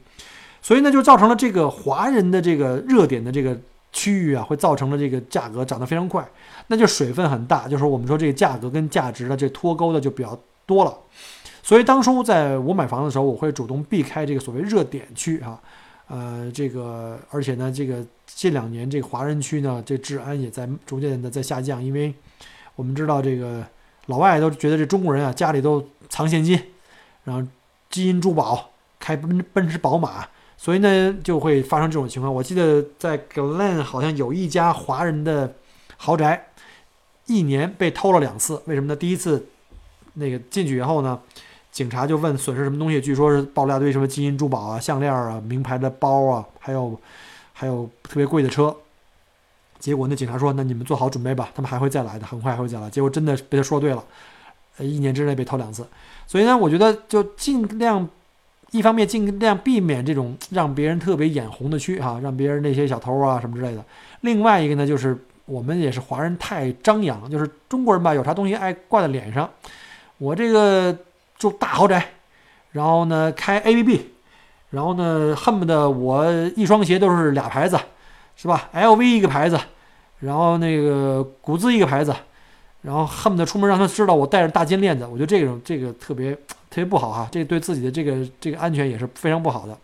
[0.63, 3.59] 所以呢，就造成了这个华人的这个热点的这个。
[3.95, 6.27] 区域啊，会造成了这个价格涨得非常快，
[6.69, 10.35] 那就水分很大，就是我们说这个价格跟价值的这脱钩的就比较
[10.65, 10.97] 多了。
[11.63, 15.61] 所以当初在我买房的时候，我会主动避开这个所谓热点区啊，
[16.09, 22.15] 呃，这个而且呢，这个近两年这个华人区呢，这治安也在逐渐的在下降，因为
[22.75, 23.63] 我们知道这个
[24.07, 26.61] 老外都觉得这中国人啊家里都藏现金，
[27.25, 27.47] 然后
[27.91, 30.27] 金银珠宝，开奔奔驰宝马。
[30.57, 32.33] 所以呢，就会发生这种情况。
[32.33, 35.53] 我记得在 Glen 好像有一家华人的
[35.97, 36.51] 豪宅，
[37.27, 38.63] 一年被偷了两次。
[38.67, 38.95] 为什么呢？
[38.95, 39.45] 第一次
[40.15, 41.19] 那个进去以后呢，
[41.73, 46.97] 警察就问损失什么东西，据说是爆了一堆什么金银珠宝啊、项链啊、名牌的包啊，还有
[47.53, 48.77] 还有特别贵的车。
[49.83, 54.05] 结果那警察说：“那你们做好准备吧，他们还会再来的，很快还会再来。”结果真的被他说对了，
[54.79, 55.85] 一年之内被偷两次。
[56.29, 58.09] 所以呢，我觉得就尽量。
[58.71, 63.85] 一方面尽量避免这种让别人特别眼红的区哈，让别人那些小偷啊什么之类的。
[64.23, 65.15] 另外一个呢，就是
[65.45, 69.47] 我们也是华人太张扬，就是中国人吧，有啥东西爱挂在脸上。
[70.17, 70.97] 我这个
[71.37, 72.03] 住大豪宅，
[72.71, 74.11] 然后呢开 A B B，
[74.71, 76.25] 然后呢恨不得我
[76.57, 77.79] 一双鞋都是俩牌子，
[78.37, 79.59] 是吧？L V 一个牌子，
[80.21, 82.15] 然后那个古兹一个牌子，
[82.83, 85.07] 然后恨不得出门让他知道我带着大金链子。
[85.07, 86.37] 我觉得这种这个特别。
[86.73, 89.77] 特别不好哈，这对自己的这个这个安全也是非常不好的。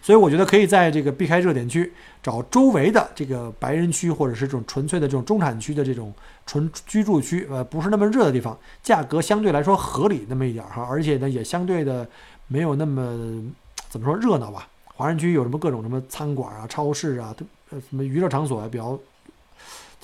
[0.00, 6.14] 所以我觉得可以在这个避开热点区，找周围的这个白人区或者是这种纯粹的这种中产区的这种
[6.46, 12.08] 纯居住区，呃，不是那么热的地方，价格相对来说合理那么一点哈，而且呢也相对的
[12.46, 13.42] 没有那么
[13.88, 14.68] 怎么说热闹吧。
[14.96, 17.34] 华人区有什么各种什么餐馆啊、超市啊，
[17.70, 18.98] 呃，什么娱乐场所啊，比较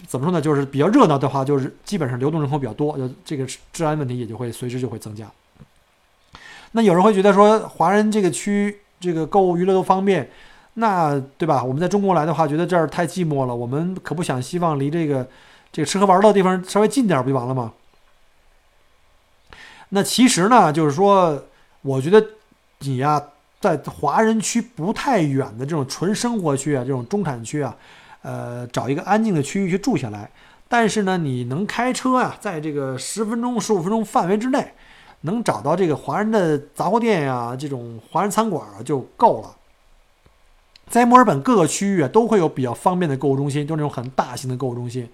[0.07, 0.41] 怎么说呢？
[0.41, 5.31] 就是比较热闹的话，就是基本上流动人口比较多，就这个治安问题也就会随之就会增加。
[6.73, 10.31] 那有人会觉得说，华人这个区这个购物娱乐都方便，
[10.75, 11.63] 那对吧？
[11.63, 15.29] 我们在中国来的话，觉得这儿太寂寞了，我们可不想希望离这个
[15.71, 17.73] 这个吃喝玩乐的地方稍微近点儿，不就完了吗？
[19.91, 21.45] 那其实呢，就是说，
[21.83, 22.25] 我觉得
[22.81, 23.21] 你呀，
[23.61, 27.77] 在华人区不太远的这种纯生活区啊，这种中产区啊，
[28.23, 30.29] 呃，找一个安静的区域去住下来，
[30.69, 34.73] 但是呢，你能开车啊，在这个十分钟、十五分钟范围之内。
[35.23, 39.55] 能找到这个华人的杂货店呀，这种华人餐馆啊就够了。
[40.89, 45.07] 在墨尔本各个区域啊，都会有比较方便的购物中心，就那种很大型的购物中心，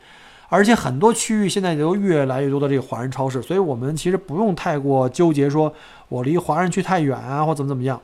[0.49, 5.75] 而且很多区域现在都越来越多的这个华人超市，所以我们其实不用太过纠结，说
[6.09, 8.01] 我离华人区太远啊，或怎么怎么样。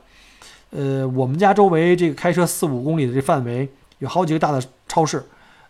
[0.75, 3.69] 呃，我们家周围这个开车四五公里的这范围，
[3.99, 5.23] 有好几个大的超市，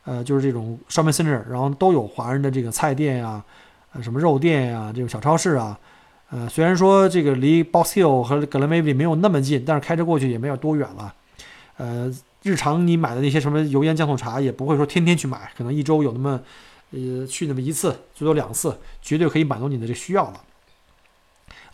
[0.05, 3.43] 呃，就是这种 shopping center，然后都有华人的这个菜店呀，
[3.91, 5.77] 呃，什么肉店呀，这种小超市啊。
[6.29, 11.13] 呃，虽然说这个离 Box Hill 和 Glenvee 没有那么近，但是开车过去也没有多远了。
[11.75, 12.09] 呃，
[12.41, 16.39] 日常你买的那些什么油盐酱醋茶，也不会说天天去买，可能一周有那么，
[16.91, 20.41] 呃，去那么一次，最多两次，绝对可以满足你的这需要了。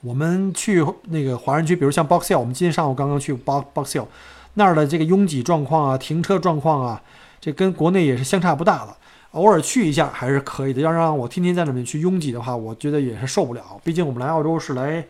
[0.01, 4.05] 我们去那个华人区，比如像 Box Hill，我们今天上午刚刚去 Box Box Hill
[4.53, 7.01] 那儿的这个拥挤状况啊，停车状况啊，
[7.41, 8.95] 这跟国内也是相差不大了。
[9.31, 13.61] 偶尔去一下还是可以的，要让我天天在那边去拥挤的话，我觉得也是受不了。
[13.83, 15.05] 毕竟我们来澳洲是来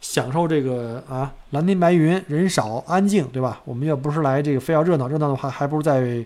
[0.00, 3.60] 享受这个啊蓝天白云、人少安静，对吧？
[3.64, 6.24] 我们又不是来这个非要热闹，热闹的话还不如在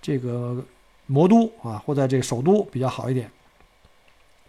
[0.00, 0.62] 这个
[1.06, 3.28] 魔都啊或在这个首都比较好一点。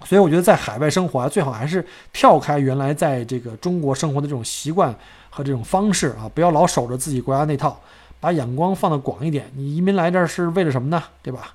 [0.04, 4.94] 所以我觉得在海外生活啊，最好还是跳开原来在这个中国生活的这种习惯
[5.30, 7.80] 和这种方式啊，不要老守着自己国家那套，
[8.20, 9.50] 把眼光放得广一点。
[9.56, 11.02] 你移民来这儿是为了什么呢？
[11.24, 11.54] 对吧？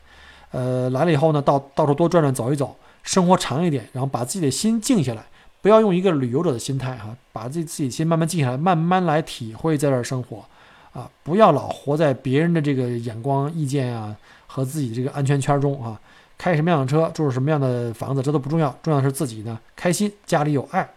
[0.52, 5.22] 呃，来了以后呢，到到处多转转，走一走，生活长一点，然后把自己的心静下来，
[5.62, 10.44] 不要用一个旅游者的心态哈，把自己自己心慢慢静下来，慢慢来体会在这儿生活，
[10.92, 14.16] 啊，不要老活在别人的这个眼光、意见啊
[14.48, 16.00] 和自己这个安全圈中啊，
[16.40, 20.88] 开什么样的车，住什么样的房子，这都不重要，重要的是自己呢开心，家里有爱。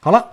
[0.00, 0.30] 好了，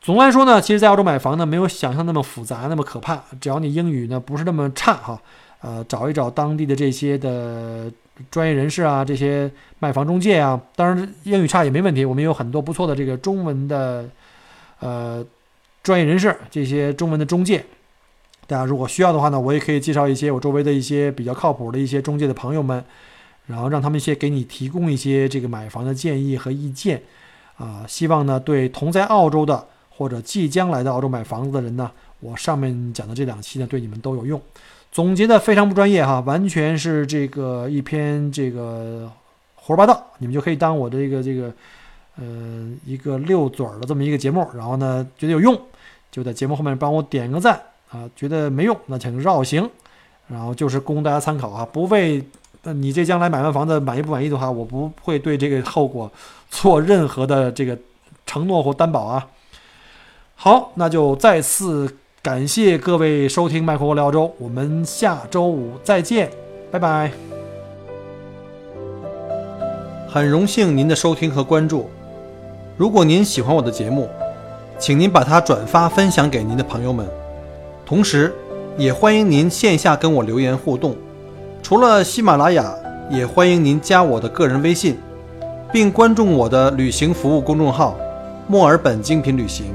[0.00, 5.20] 总的来说呢，其实，在澳洲买房呢，没有想象那么复杂，那么可怕，只要你英语呢不是那么差哈。
[5.60, 7.92] 呃，找一找当地的这些的
[8.30, 9.50] 专业人士啊，这些
[9.80, 14.08] 卖房中介啊，当然英语差也没问题，我们有很多不错的这个中文的
[14.80, 15.22] 呃
[15.82, 17.66] 专业人士，这些中文的中介，
[18.46, 22.82] 大家如果需要的话呢，我也可以介绍一些我周围的一些比较靠谱的一些中介的朋友们，
[23.48, 27.02] 然后让他们一些给你提供一些这个买房的建议和意见
[27.56, 31.90] 啊，希望呢对同在澳洲的或者即将来到澳洲买房子的人呢，
[32.20, 34.40] 我上面讲的这两期呢对你们都有用。
[34.92, 39.10] 总结的非常不专业哈，完全是这个一篇这个
[39.54, 41.52] 胡说八道，你们就可以当我的这个这个
[42.16, 45.58] 呃一个溜嘴儿的这么一个节目，然后呢觉得有用，
[46.10, 49.68] 就在节目后面帮我点个赞啊，觉得没用那请绕行，
[50.26, 52.24] 然后就是供大家参考啊，不为
[52.72, 56.10] 你这将来买完房子满意不满意的话，我不会对这个后果
[56.50, 57.76] 做任何的这个
[58.26, 59.26] 承诺或担保啊。
[60.34, 61.96] 好，那就再次。
[62.20, 66.28] 感谢各位收听《麦克国聊周》，我们下周五再见，
[66.70, 67.10] 拜拜。
[70.08, 71.88] 很荣幸您的收听和关注。
[72.76, 74.10] 如果您喜欢我的节目，
[74.78, 77.08] 请您把它转发分享给您的朋友们。
[77.86, 78.34] 同时，
[78.76, 80.96] 也欢迎您线下跟我留言互动。
[81.68, 82.74] 除了喜马拉雅，
[83.10, 84.98] 也欢迎您加我的个人微信，
[85.70, 87.94] 并关注我的旅行服务公众号
[88.48, 89.66] “墨尔本精品旅行”。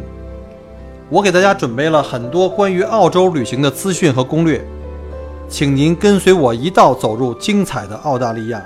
[1.08, 4.66] 我给大家准备了很多关于澳洲旅行的资讯和攻略，
[5.48, 8.60] 请您跟随我一道走入精彩的澳大利亚。